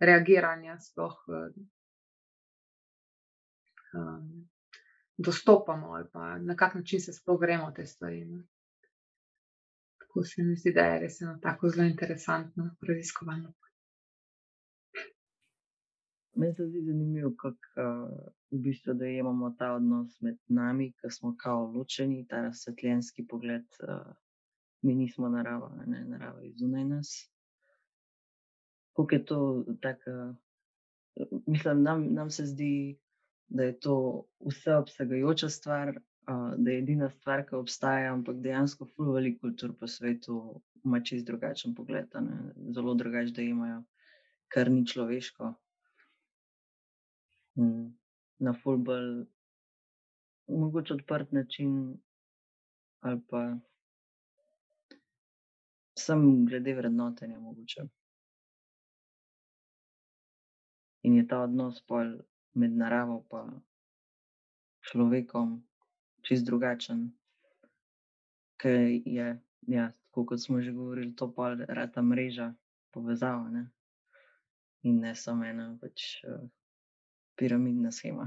[0.00, 1.16] reagiranja, sploh
[3.94, 4.35] um,
[5.18, 8.24] dostopamo ali pa na kak način se sploh gremo te stvari.
[8.24, 8.42] Ne.
[9.98, 13.48] Tako se mi zdi, da je res eno tako zelo interesantno raziskovanje.
[16.36, 18.10] Meni se zdi zanimivo, kako uh,
[18.50, 23.64] v bistvu dojemamo ta odnos med nami, ki smo kao ločeni, ta razsvetljenski pogled.
[23.80, 24.12] Uh,
[24.82, 27.14] mi nismo narava, ne narava izunaj nas.
[28.96, 30.10] Kako je to tako?
[30.10, 30.36] Uh,
[31.46, 32.98] mislim, nam, nam se zdi,
[33.48, 33.96] da je to
[34.50, 39.88] vseobsegajoča stvar, uh, da je edina stvar, ki obstaja, ampak dejansko ful veliko kultur po
[39.88, 40.40] svetu
[40.84, 42.12] ima čist drugačen pogled,
[42.74, 43.82] zelo drugače, da imajo,
[44.48, 45.54] kar ni človeško.
[47.56, 47.86] Hm,
[48.38, 49.24] na ful bolj
[50.48, 51.96] mogoče odprt način
[53.00, 53.56] ali pa
[55.98, 57.82] samo glede vrednotenja mogoče.
[61.02, 62.18] In je ta odnos pol
[62.56, 63.44] med naravo pa
[64.88, 65.56] človekom
[66.26, 67.10] čist drugačen,
[68.60, 69.28] ker je,
[69.68, 72.54] ja, tako kot smo že govorili, to pol rata mreža,
[72.94, 73.66] povezava, ne.
[74.86, 76.24] In ne samo ena pač,
[77.36, 78.26] piramidna shema.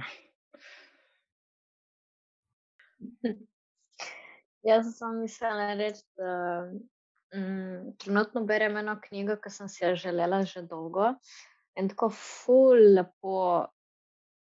[4.69, 6.31] Jaz sem mislila reči, da
[7.35, 11.13] mm, trenutno berem eno knjigo, ki sem si jo želela že dolgo
[11.79, 13.65] in tako ful lepo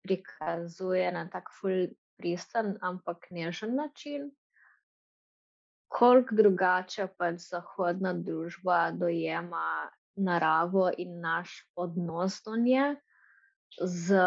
[0.03, 1.87] prikazuje na tak ful
[2.17, 4.31] pristen, ampak nežen način,
[5.87, 12.95] koliko drugače pač zahodna družba dojema naravo in naš odnos do nje
[13.81, 14.17] z,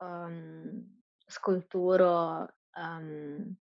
[0.00, 0.84] um,
[1.28, 2.46] s kulturo
[2.76, 3.56] um,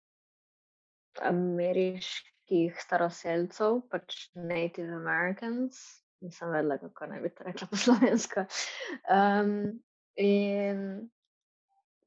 [1.21, 5.79] ameriških staroseljcev, pač Native Americans.
[6.21, 8.45] Nisem vedela, kako naj bi to rekla po slovensko.
[9.09, 9.81] Um,
[10.15, 11.09] in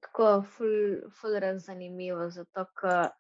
[0.04, 3.10] tako, ful, ful zanimivo, zato ker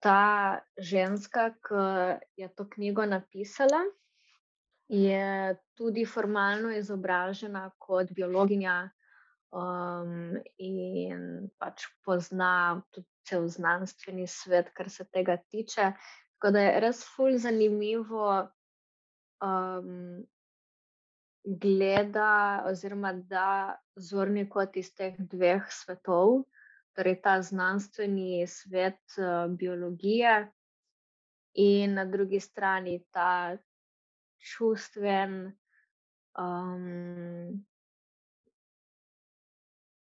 [0.00, 1.84] ta ženska, ki
[2.40, 3.84] je to knjigo napisala,
[4.88, 8.90] je tudi formalno izobražena kot biologinja
[9.52, 15.92] um, in pač pozna tudi cel znanstveni svet, kar se tega tiče.
[16.36, 18.26] Tako da je res fulj zanimivo
[19.40, 20.24] um,
[21.44, 26.44] gleda oziroma da zorni kot iz teh dveh svetov,
[26.96, 30.34] torej ta znanstveni svet uh, biologije
[31.54, 33.56] in na drugi strani ta
[34.40, 35.52] čustven.
[36.38, 37.64] Um,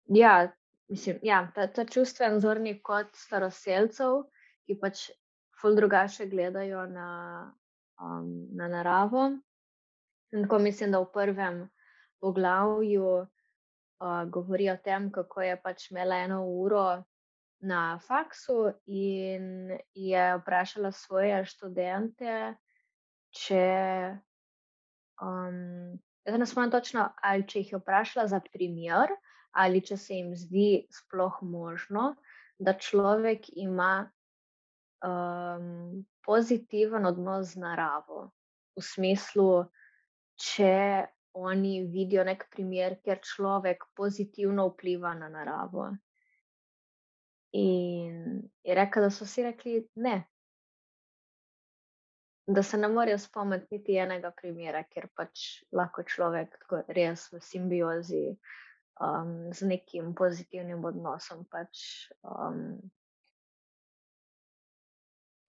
[0.09, 0.53] ja,
[0.89, 4.23] mislim, ja, ta, ta čustven zornik kot staroseljcev,
[4.67, 5.09] ki pač
[5.61, 7.09] ful drugače gledajo na,
[8.01, 9.31] um, na naravo.
[10.33, 11.63] In tako mislim, da v prvem
[12.21, 17.03] poglavju uh, govori o tem, kako je pač imela eno uro
[17.61, 22.55] na faksu in je vprašala svoje študente,
[23.31, 23.67] če
[25.23, 29.13] Um, jaz ne spomnim točno, ali če jih je vprašala za primer,
[29.53, 32.15] ali če se jim zdi sploh možno,
[32.59, 34.09] da človek ima
[35.05, 38.31] um, pozitiven odnos z naravo.
[38.79, 39.49] V smislu,
[40.43, 41.07] če
[41.39, 45.89] oni vidijo nek primer, kjer človek pozitivno vpliva na naravo.
[47.57, 50.17] In je rekel, da so si rekli, ne.
[52.47, 56.57] Da se ne morejo spomniti niti enega primera, kjer pač lahko človek
[56.97, 61.85] res v simbiozi um, z nekim pozitivnim odnosom pač,
[62.27, 62.81] um,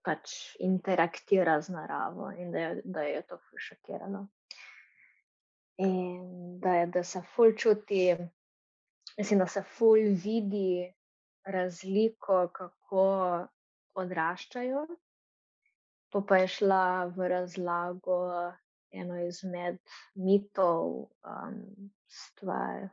[0.06, 4.28] pač interaktira z naravo in da je, da je to šokirano
[5.78, 8.16] in da, je, da se ful čuti,
[9.18, 10.94] mislim, da se ful vidi
[11.46, 13.08] razliko, kako
[13.94, 14.88] odraščajo.
[16.14, 18.20] Pa pa je šla v razlago
[18.94, 19.80] eno izmed
[20.16, 22.90] mitov, um, stvar,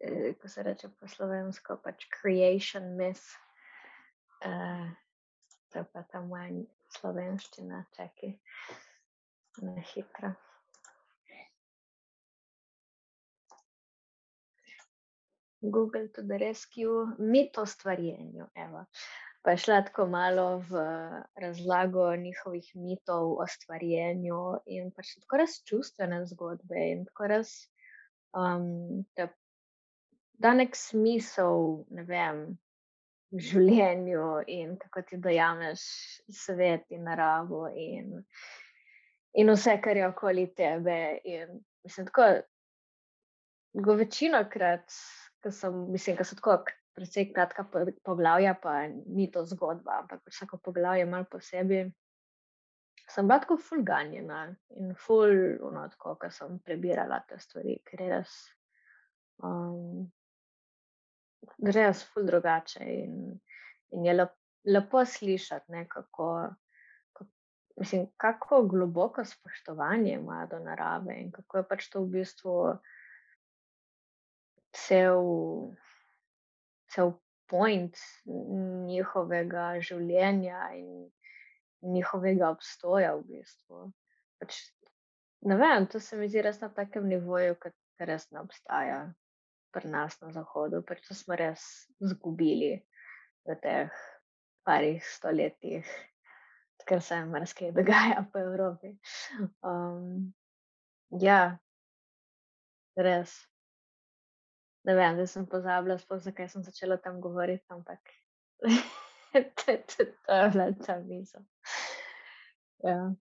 [0.00, 3.36] eh, ko se reče po slovensko, pač creation myth.
[4.40, 4.88] Uh,
[5.68, 6.48] to je pa ta moja
[6.96, 8.38] slovenščina, čekaj,
[9.62, 10.32] na hitro.
[15.60, 18.46] Google to the rescue, mit o stvarjenju.
[18.54, 18.84] Evo.
[19.42, 20.82] Pa je šla tako malo v
[21.36, 27.52] razlago njihovih mitov o stvarjenju in pač tako res čustvene zgodbe in tako res
[28.34, 29.04] um,
[30.38, 32.42] da nek smisel, ne vem,
[33.32, 35.82] življenju in kako ti dojameš
[36.32, 38.14] svet in naravo in,
[39.34, 40.98] in vse, kar je okoli tebe.
[41.24, 42.28] In, mislim, tako,
[43.98, 44.94] večino krat
[45.42, 46.58] ker sem, mislim, da so tako
[46.98, 47.64] precej kratka
[48.04, 51.90] poglavja, pa ni to zgodba, ampak vsako poglavje je malo posebej.
[53.08, 54.42] Sem bila tako fulganjena
[54.76, 55.32] in ful,
[55.72, 58.34] no, tako, ker sem prebirala te stvari, ker je res,
[59.46, 60.02] um,
[61.64, 63.14] res ful drugače in,
[63.96, 64.34] in je lep,
[64.68, 66.28] lepo slišati, ne, kako,
[67.14, 67.30] kako,
[67.80, 72.58] mislim, kako globoko spoštovanje ima do narave in kako je pač to v bistvu
[74.76, 75.74] cel,
[76.92, 77.14] cel
[77.48, 77.96] point
[78.88, 81.08] njihovega življenja in
[81.82, 83.14] njihovega obstoja.
[83.16, 83.92] V bistvu.
[84.38, 84.58] pač,
[85.48, 87.72] ne vem, to se mi zdi res na takem nivoju, ki
[88.06, 89.00] res ne obstaja
[89.74, 90.82] pri nas na Zahodu.
[90.86, 91.64] Pač to smo res
[92.04, 92.76] izgubili
[93.48, 94.04] v teh
[94.68, 95.88] parih stoletjih.
[96.88, 98.94] Ker se jim marsikaj dogaja po Evropi.
[99.66, 100.30] Um,
[101.20, 101.58] ja,
[102.96, 103.34] res
[104.84, 108.00] ne vem, da sem pozabila, sploh zakaj sem začela tam govoriti, ampak
[109.32, 111.42] to je bila ta misel.
[112.84, 113.14] Ja.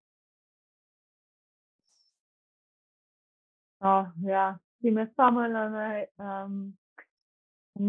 [3.80, 5.88] Oh, ja, ti me spomnila na
[6.18, 6.78] um,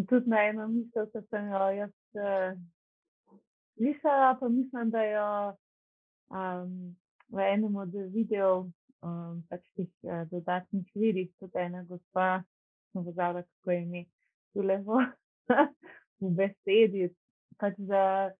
[0.08, 2.58] tudi na eno misel, ki sem jo jaz uh,
[3.76, 5.30] slišala, pa mislim, da jo
[6.28, 6.96] um,
[7.28, 8.68] v enem od videov,
[9.00, 12.42] um, pač tih uh, dodatnih virih, tudi ena gospa
[12.92, 14.04] sem pozabila, kako je ime,
[14.52, 15.00] tule v,
[16.20, 17.08] v besedi.
[17.58, 18.30] Pač da,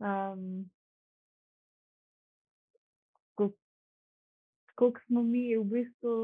[0.00, 0.64] um,
[4.76, 6.14] Kako smo mi v bistvu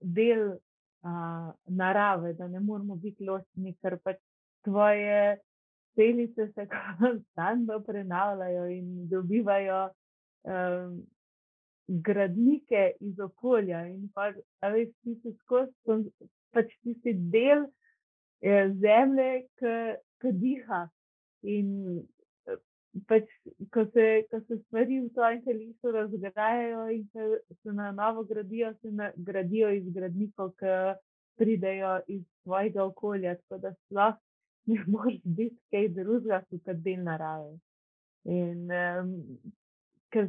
[0.00, 4.18] del uh, narave, da ne moramo biti ločeni, ker pač
[4.66, 5.38] tvoje
[5.94, 6.66] celice se
[6.98, 9.78] konstantno prenavljajo in dobivajo
[10.42, 10.98] um,
[11.86, 13.86] gradnike iz okolja.
[13.86, 14.32] In pa,
[14.74, 16.10] veš, ti se skozi
[16.54, 17.66] pač tisti del
[18.42, 19.28] eh, zemlje,
[19.60, 20.80] ki diha.
[21.50, 21.68] In
[22.48, 22.58] eh,
[23.10, 23.28] pač,
[23.74, 27.28] ko, se, ko se stvari v tvojem telesu razgrajajo in se,
[27.62, 30.74] se na novo gradijo, se na, gradijo iz gradnikov, ki
[31.40, 33.36] pridejo iz svojega okolja.
[33.44, 34.18] Tako da sploh
[34.70, 37.56] ne moreš biti kaj drugega, kot del narave.
[38.28, 39.14] In um,
[40.12, 40.28] ker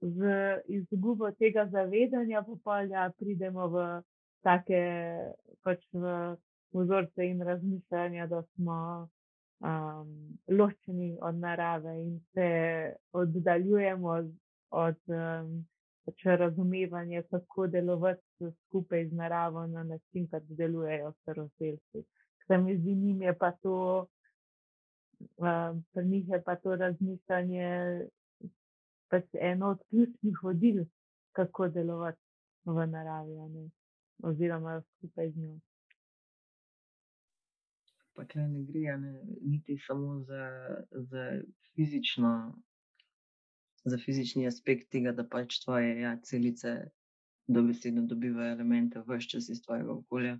[0.00, 0.30] z
[0.68, 3.84] izgubo tega zavedanja popolja pridemo v
[4.44, 4.80] take
[5.64, 6.36] pač v
[6.74, 9.08] vzorce in razmišljanja, da smo
[9.60, 12.48] um, ločeni od narave in se
[13.12, 14.32] oddaljujemo od,
[14.70, 15.66] od um,
[16.04, 22.04] pač razumevanja, kako delovati skupaj z naravo na način, kot delujejo staroseljci.
[22.46, 24.06] Se mi zdi, njim je pa to,
[25.36, 27.70] um, pri njih je pa to razmišljanje
[29.08, 30.84] pač eno od ključnih vodil,
[31.32, 32.20] kako delovati
[32.64, 33.38] v naravi
[34.22, 35.60] oziroma skupaj z njo.
[38.14, 39.12] Pa kaj ne gre, ne,
[39.42, 40.42] niti samo za,
[40.90, 41.24] za,
[41.74, 42.32] fizično,
[43.84, 46.76] za fizični aspekt tega, da pač tvoje ja, celice
[47.46, 50.38] dobesedno dobivajo elemente vse čas iz tvojega okolja,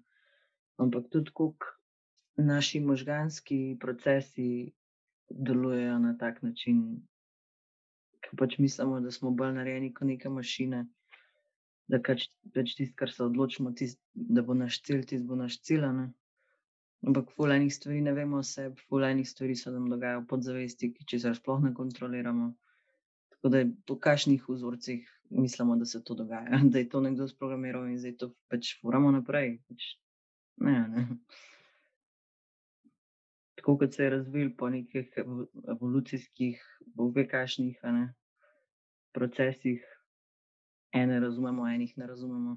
[0.76, 1.66] ampak tudi koliko
[2.36, 4.72] naši možganski procesi
[5.30, 6.80] delujejo na tak način,
[8.20, 10.86] ki pač mislimo, da smo bolj narejeni kot neke mašine.
[11.92, 15.58] Da pač, pač tisto, kar se odločimo, tist, da bo naš cilj, tisto bo naš
[15.66, 15.84] cilj.
[15.96, 16.06] Ne?
[17.04, 21.34] Ampak fulajnih stvari ne vemo vse, fulajnih stvari se nam dogajajo v podzavesti, ki se
[21.36, 22.54] sploh ne kontroliramo.
[23.34, 27.28] Tako da je po kakšnih vzorcih mislimo, da se to dogaja, da je to nekdo
[27.28, 29.58] sprogramiral in zdaj to pač furamo naprej.
[29.68, 29.90] Pač,
[30.64, 31.06] ne, ne.
[33.60, 35.12] Tako kot se je razvil po nekih
[35.68, 36.64] evolucijskih,
[36.96, 37.80] bog kašnih
[39.12, 39.84] procesih,
[40.94, 42.56] ene razumemo, enih ne razumemo.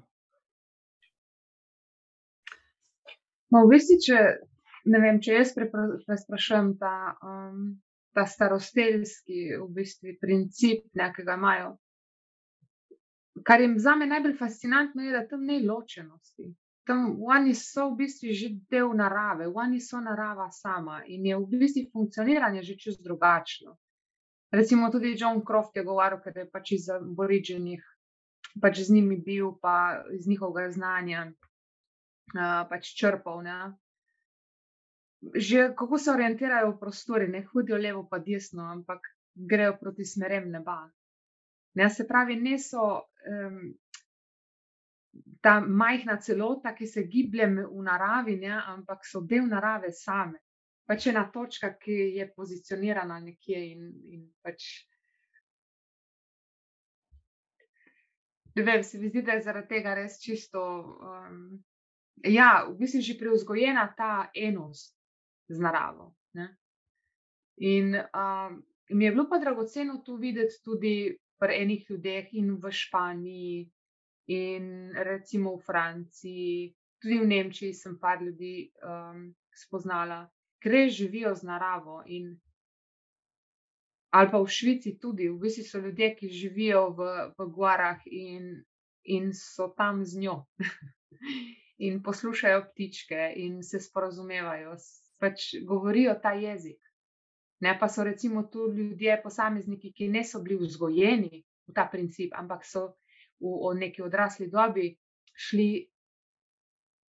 [3.50, 4.22] No, v bistvu, če,
[4.92, 7.62] ne vem, če jaz presprašujem ta, um,
[8.16, 11.74] ta starosteljski v bistvu, princip, ne, ki ga imajo.
[13.48, 16.50] Kar je za me najbolj fascinantno, je, da tam ni ločenosti.
[16.88, 21.60] Tam oni so v bistvu že del narave, oni so narava sama in je v
[21.60, 23.76] bistvu funkcioniranje že čez drugačno.
[24.50, 27.84] Recimo tudi John Croft je govoril, ker je pač iz aborigenih,
[28.62, 33.42] pač z njimi bil, pa iz njihovega znanja uh, pač črpal.
[33.46, 33.58] Ne.
[35.34, 40.50] Že kako se orientirajo v prostori, ne hodijo levo, pa desno, ampak grejo proti smerem
[40.50, 40.84] neba.
[41.74, 43.58] Ne, se pravi, ne so um,
[45.40, 50.40] ta majhna celota, ki se giblje v naravi, ne, ampak so del narave same.
[50.88, 54.64] Pač ena točka, ki je pozicionirana nekje in, in pač.
[58.64, 60.62] Vem, se mi zdi, da je zaradi tega res čisto.
[61.02, 61.58] Um,
[62.24, 64.96] ja, v bistvu je že preuzgojena ta enost
[65.48, 66.14] z naravo.
[66.34, 66.56] Ne?
[67.62, 70.94] In um, mi je bilo pa dragoceno tu videti tudi
[71.38, 73.70] pri enih ljudeh in v Španiji,
[74.28, 80.26] in recimo v Franciji, tudi v Nemčiji sem par ljudi um, spoznala,
[80.60, 82.02] ki res živijo z naravo.
[84.10, 88.64] Ali pa v Švici tudi, v bistvu so ljudje, ki živijo v, v gorah in,
[89.04, 90.44] in so tam z njo.
[91.78, 94.74] in poslušajo ptičke in se sporozumevajo,
[95.18, 96.80] pač govorijo ta jezik.
[97.60, 102.66] Ne pa so recimo tu ljudje, posamezniki, ki niso bili vzgojeni v ta princip, ampak
[102.66, 102.86] so
[103.40, 104.92] v, v neki odrasli dobi
[105.34, 105.86] šli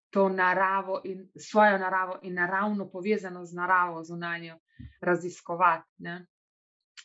[0.09, 4.57] to naravo in svojo naravo in naravno povezano z naravo zunanjo
[5.01, 5.89] raziskovati.
[5.97, 6.25] Ne?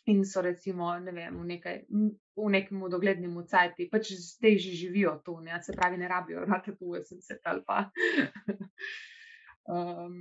[0.07, 1.76] In so recimo ne vem, v, nekaj,
[2.36, 5.57] v nekem doglednem cajtu, pač zdaj že živijo tu, ne?
[5.64, 7.88] se pravi, ne rabijo, da tu je vse ali pa.
[9.72, 10.18] um,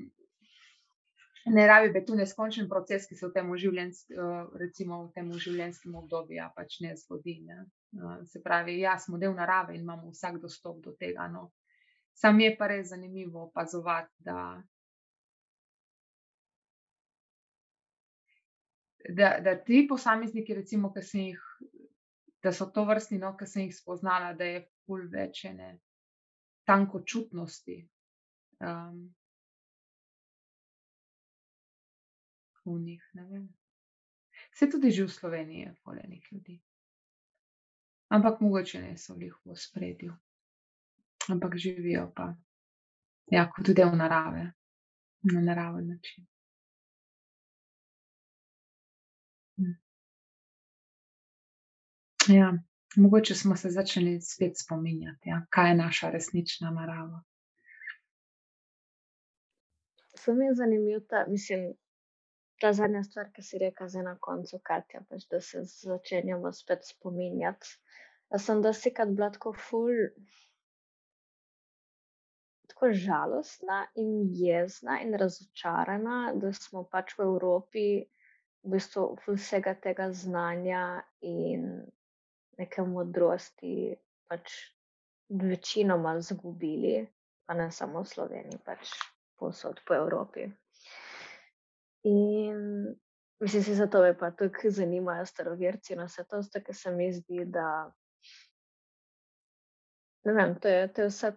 [1.46, 6.80] ne rabi biti tu neskončen proces, ki se v tem eh, življenjskem obdobju ja, pač
[6.82, 7.42] ne zgodi.
[7.44, 7.66] Ne.
[8.00, 11.28] Eh, se pravi, ja, smo del narave in imamo vsak dostop do tega.
[11.28, 11.50] No.
[12.16, 14.62] Sam je pa res zanimivo opazovati, da,
[19.10, 21.42] da, da ti posamezniki, recimo, jih,
[22.44, 25.80] da so to vrstni, no, ki sem jih spoznala, da je pol večene
[26.68, 27.82] tankočutnosti.
[28.64, 29.14] Um,
[32.66, 33.04] v njih.
[34.54, 36.62] Vse tudi že v Sloveniji je polenih ljudi.
[38.10, 40.14] Ampak mogoče ne so jih v spredju,
[41.30, 42.36] ampak živijo pa
[43.32, 44.54] ja, kot del narave,
[45.24, 46.28] na naraven način.
[52.28, 52.54] Ja,
[52.96, 57.24] mogoče smo se začeli spet spominjati, ja, kaj je naša resnična narava.
[60.16, 61.74] Sem je zanimiv, da mislim,
[62.62, 66.88] ta zadnja stvar, ki si rekel, zdaj na koncu, Katja, pač, da se začenjamo spet
[66.88, 67.74] spominjati.
[68.32, 70.00] Jaz sem dosti krat bila tako ful,
[72.72, 77.86] tako žalostna in jezna in razočarana, da smo pač v Evropi
[78.64, 81.68] v bistvu vsega tega znanja in
[82.58, 83.96] neke modrosti
[84.30, 84.54] pač
[85.30, 87.08] večinoma zgubili,
[87.46, 88.92] pa ne samo v Sloveniji, pač
[89.40, 90.48] posod po Evropi.
[92.04, 92.96] In
[93.40, 97.46] mislim, se to me pa tako zanimajo, staroverci na vse to, ker se mi zdi,
[97.46, 97.92] da
[100.26, 101.32] ne vem, to je, to je vse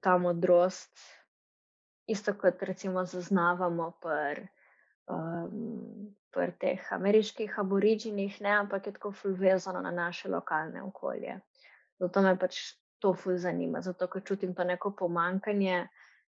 [0.00, 0.92] ta modrost,
[2.06, 4.48] isto kot recimo zaznavamo pri
[5.08, 5.97] um,
[6.38, 11.40] pr teh ameriških aboriginih, ne, ampak je tako fulvezano na naše lokalne okolje.
[11.98, 12.60] Zato me pač
[13.02, 15.88] to ful zanima, zato ker čutim to neko pomankanje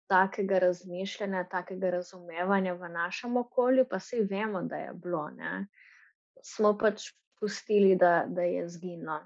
[0.09, 5.27] takega razmišljanja, takega razumevanja v našem okolju, pa vsi vemo, da je bilo.
[5.37, 5.67] Ne?
[6.41, 9.19] Smo pač pustili, da, da je zginilo.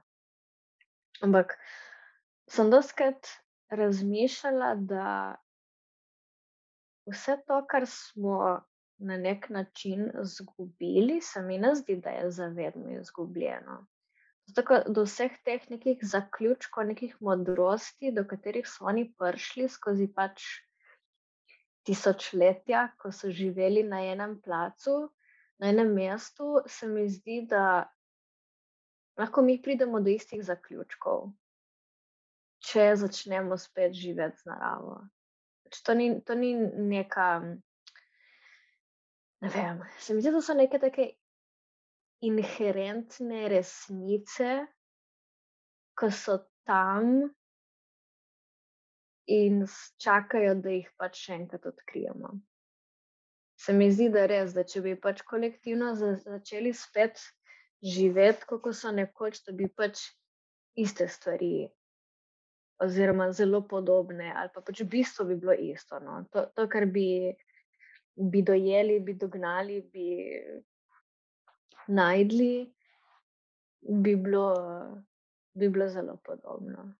[1.23, 1.55] Ampak
[2.51, 3.31] sem doskrat
[3.71, 5.07] razmišljala, da
[7.07, 8.59] vse to, kar smo
[8.97, 13.85] na nek način izgubili, se mi ne zdi, da je zavedno izgubljeno.
[14.45, 20.43] Zato, do vseh teh nekih zaključkov, nekih modrosti, do katerih so oni prišli skozi pač
[21.87, 25.09] tisočletja, ko so živeli na enem placu,
[25.59, 27.89] na enem mestu, se mi zdi, da
[29.19, 31.29] lahko mi pridemo do istih zaključkov,
[32.63, 34.97] če začnemo spet živeti z naravo.
[35.63, 36.55] Pač to ni, to ni
[36.95, 37.29] neka.
[39.43, 41.09] Ne vem, se mi zdi, da so neke take
[42.23, 44.51] inherentne resnice,
[45.99, 47.09] ki so tam
[49.27, 49.65] in
[49.99, 52.31] čakajo, da jih pač še enkrat odkrijemo.
[53.59, 57.19] Se mi zdi, da je res, da če bi pač kolektivno začeli spet
[57.83, 60.07] živeti, kot so nekoč, da bi pač
[60.79, 61.67] iste stvari,
[62.83, 65.99] oziroma zelo podobne, ali pa pač v bistvu bi bilo isto.
[66.03, 66.21] No.
[66.31, 67.35] To, to, kar bi,
[68.15, 70.07] bi dojeli, bi dognali, bi
[71.87, 72.73] najdli,
[73.81, 74.53] bi bilo,
[75.53, 76.93] bi bilo zelo podobno.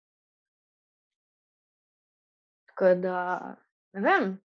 [2.68, 3.55] Tako da,
[3.93, 4.41] ne vem.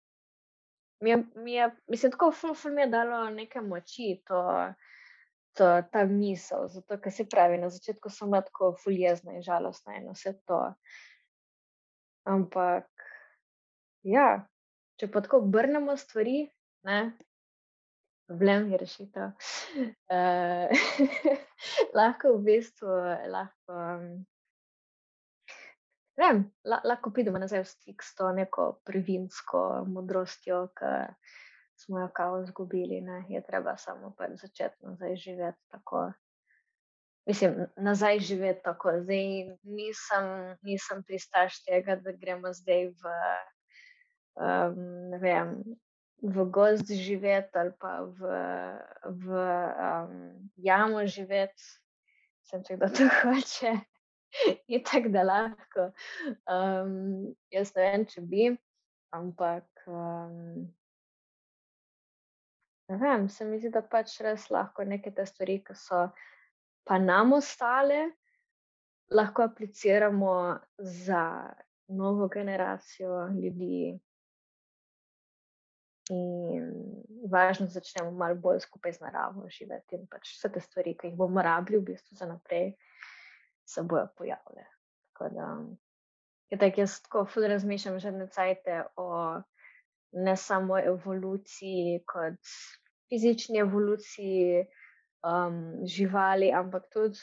[1.00, 4.42] Mi je, mi je, mislim, tako ful, ful mi je dalo nekaj moči to,
[5.52, 6.68] to, ta misel.
[6.68, 10.60] Zato, ker se pravi, na začetku sem bila tako fuljezna in žalostna in vse to.
[12.24, 12.86] Ampak,
[14.02, 14.46] ja,
[15.02, 16.44] če pa tako obrnemo stvari,
[16.86, 16.98] ne,
[18.30, 19.32] problem je rešitev.
[20.06, 20.70] Uh,
[21.98, 22.88] lahko v bistvu,
[23.28, 23.72] lahko.
[23.72, 24.24] Um,
[26.18, 30.94] vem, lahko pridemo nazaj v stik s to neko prvinsko modrostjo, ki
[31.82, 33.00] smo jo kao izgubili.
[33.00, 33.24] Ne?
[33.28, 36.12] Je treba samo pač začeti nazaj živeti tako.
[37.26, 38.96] Mislim, nazaj živeti tako.
[39.04, 39.26] Zdaj
[39.62, 43.12] nisem, nisem pristaš tega, da gremo zdaj v,
[44.36, 45.56] um, vem,
[46.22, 48.34] v gozd živeti ali pa v,
[49.04, 51.62] v um, jamo živeti.
[52.46, 53.72] Sem če kdo to hoče.
[54.68, 55.90] je tako, da lahko.
[56.48, 58.46] Um, jaz ne vem, če bi,
[59.12, 60.64] ampak um,
[62.88, 66.06] ne vem, se mi zdi, da pač res lahko neke te stvari, ki so
[66.88, 68.12] pa nam ostale,
[69.12, 70.36] lahko apliciramo
[70.78, 71.24] za
[71.92, 73.98] novo generacijo ljudi.
[76.12, 76.66] In
[77.32, 81.10] važno, da začnemo malo bolj skupaj z naravo živeti in pač vse te stvari, ki
[81.12, 82.72] jih bomo rabili, v bistvu za naprej
[83.68, 84.66] se bojo pojavile.
[85.12, 85.48] Tako da,
[86.52, 89.08] je tako, jaz tako fully razmišljam že na cajte o
[90.12, 92.54] ne samo evoluciji, kot
[93.08, 94.66] fizični evoluciji
[95.24, 97.20] um, živali, ampak tudi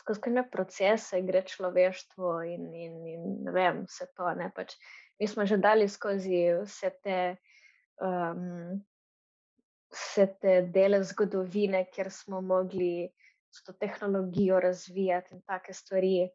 [0.00, 4.28] skozi kakšne procese gre človeštvo in, in, in ne vem, vse to.
[4.38, 4.76] Ne, pač,
[5.20, 7.36] mi smo že dali skozi vse te.
[8.00, 8.80] Um,
[9.90, 13.08] Vse te dele zgodovine, kjer smo mogli
[13.50, 16.28] s to tehnologijo razvijati in take stvari.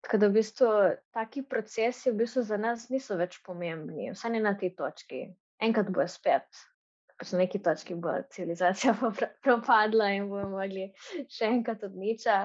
[0.00, 0.68] Tako da v bistvu
[1.10, 5.24] taki procesi v bistvu za nas niso več pomembni, vsaj ne na tej točki.
[5.62, 6.62] Enkrat bo spet,
[7.18, 8.94] pač na neki točki bo civilizacija
[9.44, 10.88] propadla in bomo mogli
[11.30, 12.38] še enkrat od niča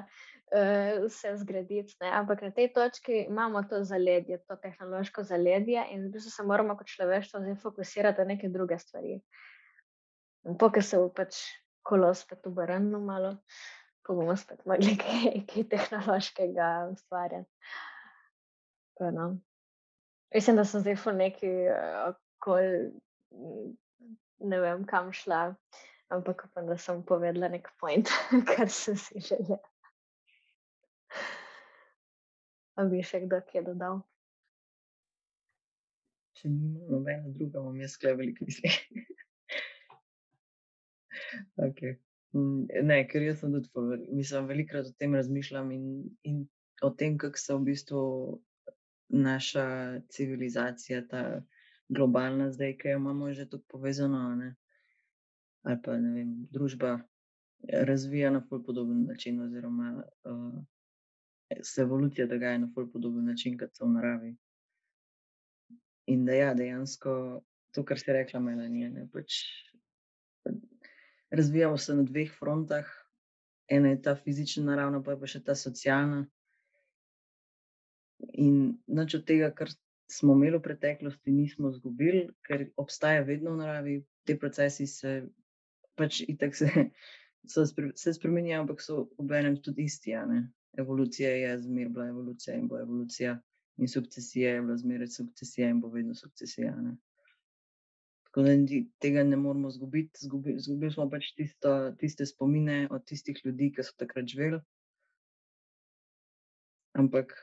[0.52, 1.96] uh, vse zgraditi.
[2.02, 2.12] Ne?
[2.12, 6.78] Ampak na tej točki imamo to zaledje, to tehnološko zaledje in v bistvu se moramo
[6.78, 9.20] kot človeštvo zdaj fokusirati na neke druge stvari.
[10.60, 11.42] Pokaj se bo pač
[11.84, 13.36] kolo spet obrnilo malo,
[14.04, 17.52] pa bomo spet mogli kaj, kaj tehnološkega ustvarjati.
[19.00, 19.38] No.
[20.34, 21.52] Mislim, da sem zdaj v neki
[22.08, 22.66] okol,
[24.40, 25.54] ne vem, kam šla,
[26.12, 28.10] ampak upam, da sem povedala nek point,
[28.52, 29.62] kar sem si želela.
[32.78, 34.02] A bi še kdo kaj dodal?
[36.38, 38.74] Če ni nobena druga, bom jaz sklepala veliko misli.
[41.58, 41.98] Okay.
[42.38, 45.88] Mm, ne, ker jaz sem tudi, mislim, velikokrat o tem razmišljam in,
[46.30, 46.38] in
[46.86, 48.02] o tem, kako se v bistvu
[49.10, 49.66] naša
[50.14, 51.24] civilizacija, ta
[51.90, 54.56] globalna, zdaj, ki jo imamo že tako povezano, ne?
[55.68, 57.00] ali pa ne vem, družba
[57.68, 60.60] razvija na bolj podoben način, oziroma uh,
[61.64, 64.36] se evolucija dogaja na bolj podoben način, kot so v naravi.
[66.08, 67.42] In da ja, dejansko
[67.76, 69.42] to, kar si rekla, Melanie, pač
[71.30, 72.88] razvijamo se na dveh frontah.
[73.68, 76.22] Ena je ta fizična naravna, pa je pa še ta socialna.
[78.40, 79.72] In nič od tega, kar
[80.12, 85.20] smo imeli v preteklosti, nismo izgubili, ker obstaja vedno v naravi, te procesi se
[86.00, 86.70] pač itak se,
[87.48, 90.16] se spremenijo, ampak so v enem tudi isti.
[90.78, 93.40] Evolucija je zmeraj bila evolucija in bo evolucija,
[93.78, 96.76] in sukcesija je bila zmeraj sukcesija in bo vedno sukcesija.
[96.76, 96.96] Ne?
[98.24, 98.52] Tako da
[99.00, 100.20] tega ne moramo izgubiti.
[100.22, 104.60] Zgubili, zgubili smo pač tisto, tiste spomine od tistih ljudi, ki so takrat živeli.
[106.94, 107.34] Ampak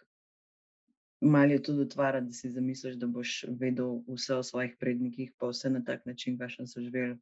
[1.20, 5.48] malo je tudi utvara, da si zamisliš, da boš vedel vse o svojih prednikih, pa
[5.50, 7.18] vse na tak način, kakšen so živeli,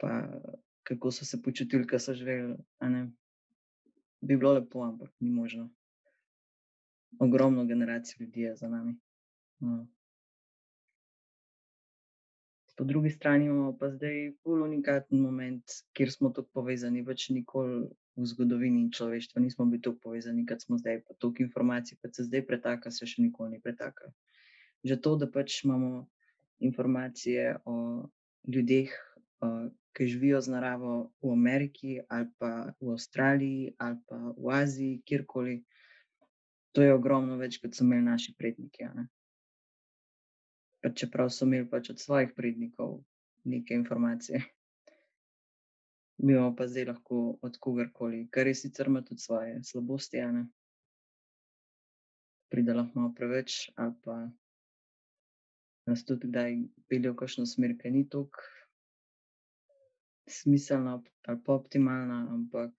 [0.00, 0.40] pa
[0.82, 2.56] kako so se počutili, ko so živeli.
[4.22, 5.70] Bi bilo lepo, ampak ni možno.
[7.18, 8.94] Ogromno generacij ljudi je za nami.
[9.58, 9.86] No.
[12.76, 17.82] Po drugi strani imamo pa zdaj bolj unikaten moment, kjer smo tako povezani, več nikoli
[18.16, 21.02] v zgodovini človeštva nismo bili tako povezani, kot smo zdaj.
[21.08, 24.12] Pa toliko informacij, kot se zdaj pretaka, se še nikoli ni pretaka.
[24.84, 26.06] Že to, da pač imamo
[26.62, 27.76] informacije o
[28.48, 28.94] ljudeh,
[29.92, 30.92] ki živijo z naravo
[31.22, 35.58] v Ameriki, ali pa v Avstraliji, ali pa v Aziji, kjerkoli,
[36.72, 38.88] to je ogromno več, kot so imeli naši predniki.
[40.82, 43.02] Pa čeprav so imeli pač od svojih prednikov
[43.44, 44.42] neke informacije
[46.22, 50.48] mi imamo pa zdaj lahko od kogarkoli, kar je sicer ima tudi svoje slabosti, ena.
[52.50, 54.30] Pride lahko malo preveč, ali pa
[55.86, 56.58] nas tudi kdaj
[56.88, 58.38] pelje v kakšno smer, ki ni tako
[60.28, 62.72] smiselna ali pa optimalna, ampak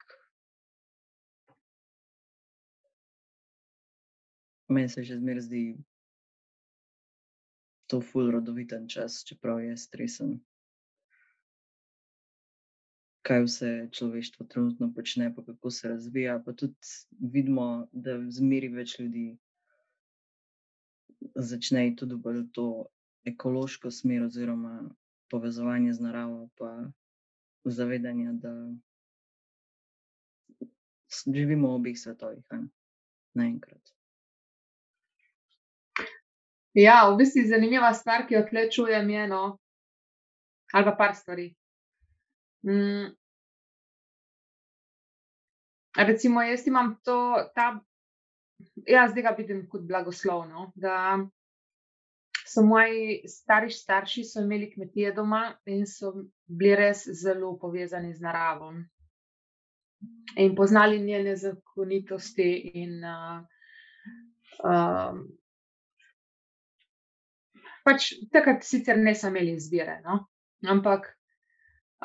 [4.67, 5.63] meni se že zmeraj zdi
[7.87, 10.39] to ful rodoviten čas, čeprav je stresen
[13.23, 16.41] kaj vse človeštvo trenutno počne, pa kako se razvija.
[16.45, 16.75] Pa tudi
[17.19, 19.37] vidimo, da zmeri več ljudi
[21.35, 22.65] začne tudi bolj to
[23.25, 24.73] ekološko smer, oziroma
[25.31, 26.73] povezovanje z naravo, pa
[27.71, 28.53] zavedanje, da
[31.33, 32.43] živimo v obeh svetovih
[33.33, 33.93] naenkrat.
[36.73, 39.41] Ja, v bistvu zanimiva stvar, ki jo tlečujem, je eno,
[40.73, 41.51] ali pa par stvari.
[42.65, 43.13] Mm.
[45.93, 47.17] Recimo, jaz imam to,
[47.53, 47.77] ta,
[48.89, 51.19] jaz zdaj ga vidim kot blagoslovno, da
[52.53, 56.13] so moji stari starši imeli kmetije doma in so
[56.47, 58.73] bili res zelo povezani z naravo.
[60.37, 63.39] In poznali njene zakonitosti, in uh,
[64.63, 65.23] um,
[67.85, 70.19] pač takrat sicer niso imeli izbire, no?
[70.69, 71.07] ampak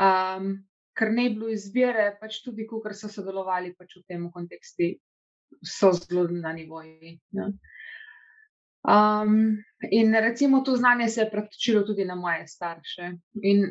[0.01, 0.53] um,
[0.99, 4.93] ker ne bi bilo izbire, pač tudi, ko so sodelovali pač v tem kontekstu,
[5.63, 7.17] so zelo na nivoju.
[8.83, 9.59] Um,
[9.91, 13.13] in recimo to znanje se je praktičilo tudi na moje starše.
[13.43, 13.71] In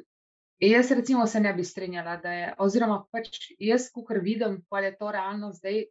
[0.60, 4.98] jaz, recimo, se ne bi strinjala, da je, oziroma pač jaz, ko vidim, pa je
[4.98, 5.86] to realno zdaj.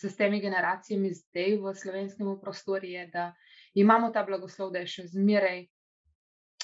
[0.00, 3.34] S temi generacijami zdaj v slovenskem prostoru je, da
[3.74, 5.66] imamo ta blagoslov, da, še zmeraj,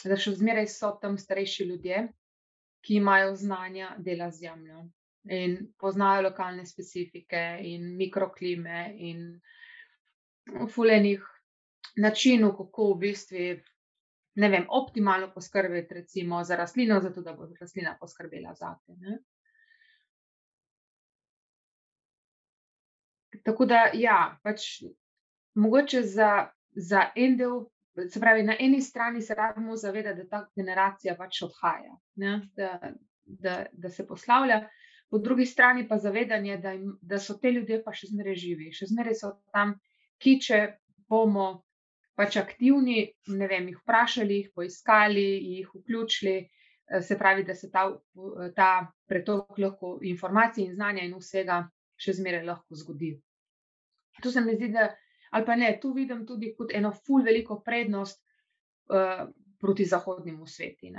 [0.05, 2.07] da še zmeraj so tam starejši ljudje,
[2.81, 4.87] ki imajo znanja dela z zemljo
[5.29, 9.41] in poznajo lokalne specifike in mikroklime in
[10.71, 11.25] fulejnih
[11.97, 13.47] načinov, kako v bistvu.
[14.37, 19.17] Ne vem, optimalno poskrbeti, recimo, za rastlino, zato da bo rastlina poskrbela za te.
[23.47, 24.67] Tako da, ja, pač
[25.55, 27.65] mogoče za, za en del
[28.11, 31.95] Se pravi, na eni strani se rabimo zavedati, da ta generacija pač odhaja,
[32.57, 32.93] da,
[33.25, 34.69] da, da se poslavlja,
[35.11, 38.69] po drugi strani pa zavedanje, da, im, da so te ljudje pa še zmeraj živi,
[38.73, 39.73] še zmeraj so tam,
[40.21, 40.61] ki če
[41.09, 41.47] bomo
[42.17, 43.05] pač aktivni,
[43.37, 45.27] ne vem, jih vprašali, jih poiskali,
[45.57, 47.87] jih vključili, eh, se pravi, da se ta,
[48.57, 48.71] ta
[49.09, 51.61] pretok lahko informacij in znanja in vsega
[51.97, 53.15] še zmeraj lahko zgodi.
[54.23, 54.89] To se mi zdi, da
[55.37, 58.23] ali pa ne, tu vidim tudi kot eno ful veliko prednost
[58.89, 59.27] uh,
[59.61, 60.93] proti zahodnemu svetu.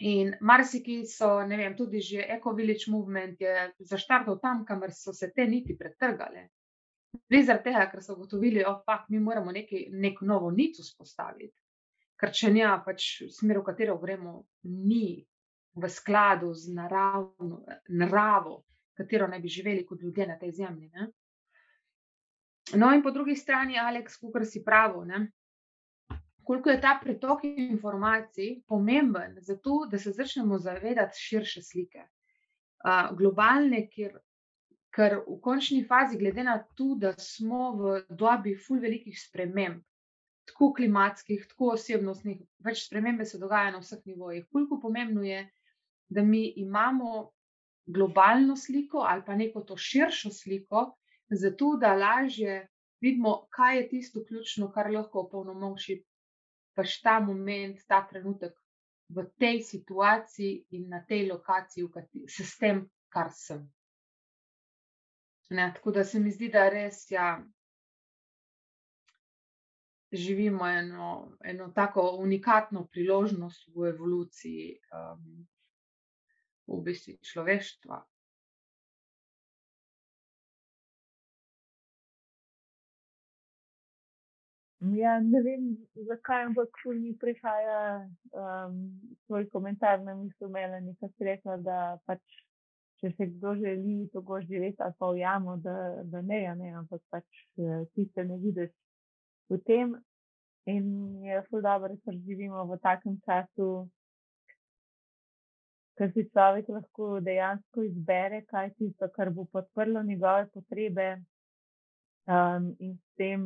[0.00, 5.30] In marsiki so, ne vem, tudi že Eco-Village movement je zaštartal tam, kamor so se
[5.36, 6.48] te niti pretrgale.
[7.30, 11.54] Res zaradi tega, ker so ugotovili, da oh, mi moramo nekaj, neko novo nico spostaviti.
[12.20, 14.34] Ker če ne, pač smer, v katero gremo,
[14.64, 15.18] ni
[15.74, 18.62] v skladu z naravno, naravo,
[18.94, 20.90] katero naj bi živeli kot ljudje na tej zemlji.
[20.94, 21.08] Ne?
[22.78, 25.18] No, in po drugi strani, Aleks, kot si pravi,
[26.44, 33.16] koliko je ta pretok informacij pomemben za to, da se začnemo zavedati širše slike, uh,
[33.16, 34.18] globalne, ker,
[34.94, 39.82] ker v končni fazi, glede na to, da smo v dobi ful velikih sprememb,
[40.50, 44.46] tako klimatskih, tako osebnostnih, več spremembe se dogaja na vseh nivojih.
[44.52, 45.40] Koliko pomembno je,
[46.08, 47.30] da mi imamo
[47.86, 50.92] globalno sliko ali pa neko to širšo sliko
[51.30, 52.68] zato da lažje
[53.00, 56.04] vidimo, kaj je tisto ključno, kar lahko opolnomoči
[56.74, 58.52] pač ta moment, ta trenutek
[59.08, 61.88] v tej situaciji in na tej lokaciji,
[62.26, 63.66] s tem, kar sem.
[65.50, 67.44] Ne, tako da se mi zdi, da res ja,
[70.12, 75.46] živimo eno, eno tako unikatno priložnost v evoluciji, um,
[76.66, 78.04] v bistvu človeštva.
[84.84, 85.68] Ja, ne vem,
[86.08, 88.74] zakaj, ampak mi prihaja um,
[89.26, 92.20] svoj komentar na misel Melani, ki si rekla, da pač,
[93.04, 97.24] če se kdo želi tako živeti, ali pa ujamo, da, da ne, ne, ampak pač
[97.60, 98.70] eh, ti se ne vidiš
[99.52, 99.92] v tem.
[100.72, 100.86] In
[101.24, 103.66] je zelo dobro, da živimo v takem času,
[105.98, 111.08] ker si človek lahko dejansko izbere, kaj je tisto, kar bo podprlo njegove potrebe
[112.24, 113.44] um, in s tem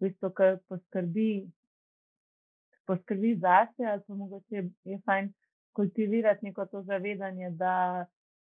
[0.00, 1.28] v bistvu, ki poskrbi,
[2.88, 5.28] poskrbi zase, ali pa mogoče je fajn
[5.76, 8.06] kultivirati neko to zavedanje, da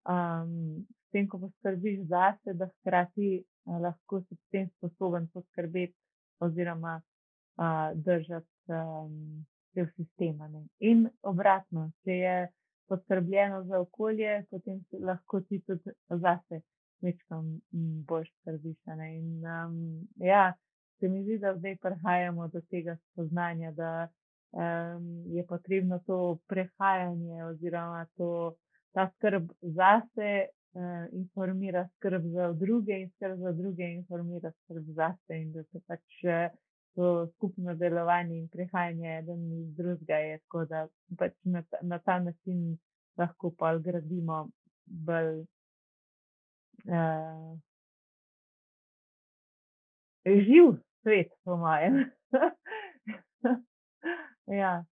[0.09, 5.95] um, s tem, ko poskrbiš zase, da hkrati uh, lahko si s tem sposoben poskrbeti
[6.43, 10.47] oziroma uh, držati um, del sistema.
[10.47, 10.65] Ne.
[10.79, 12.35] In obratno, če je
[12.87, 16.61] poskrbljeno za okolje, potem lahko ti tudi zase.
[17.03, 17.57] Mečkam
[18.07, 18.77] bolj skrbiš.
[18.87, 19.79] In um,
[20.23, 20.53] ja,
[20.99, 27.43] se mi zdi, da zdaj prihajamo do tega spoznanja, da um, je potrebno to prehajanje
[27.45, 28.55] oziroma to,
[28.93, 35.41] ta skrb zase uh, informira skrb za druge in skrb za druge informira skrb zase
[35.41, 36.57] in da se pač uh,
[36.95, 40.87] to skupno delovanje in prehajanje eden iz drugega je tako, da
[41.17, 42.77] pač na, na ta način
[43.17, 44.49] lahko pa gradimo
[44.85, 45.45] bolj.
[46.85, 47.57] Uh,
[50.25, 52.11] živ svet, po mojem.
[54.61, 54.85] ja.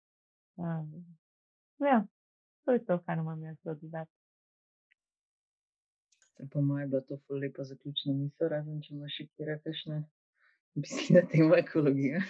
[0.57, 1.17] Um,
[1.79, 2.05] ja,
[2.65, 4.13] to je to, kar imam jaz dodati.
[6.53, 9.99] Po mojem je bila to lepa zaključna misel, razen če imaš še kjer kakšne
[10.81, 12.23] misli na temo ekologije.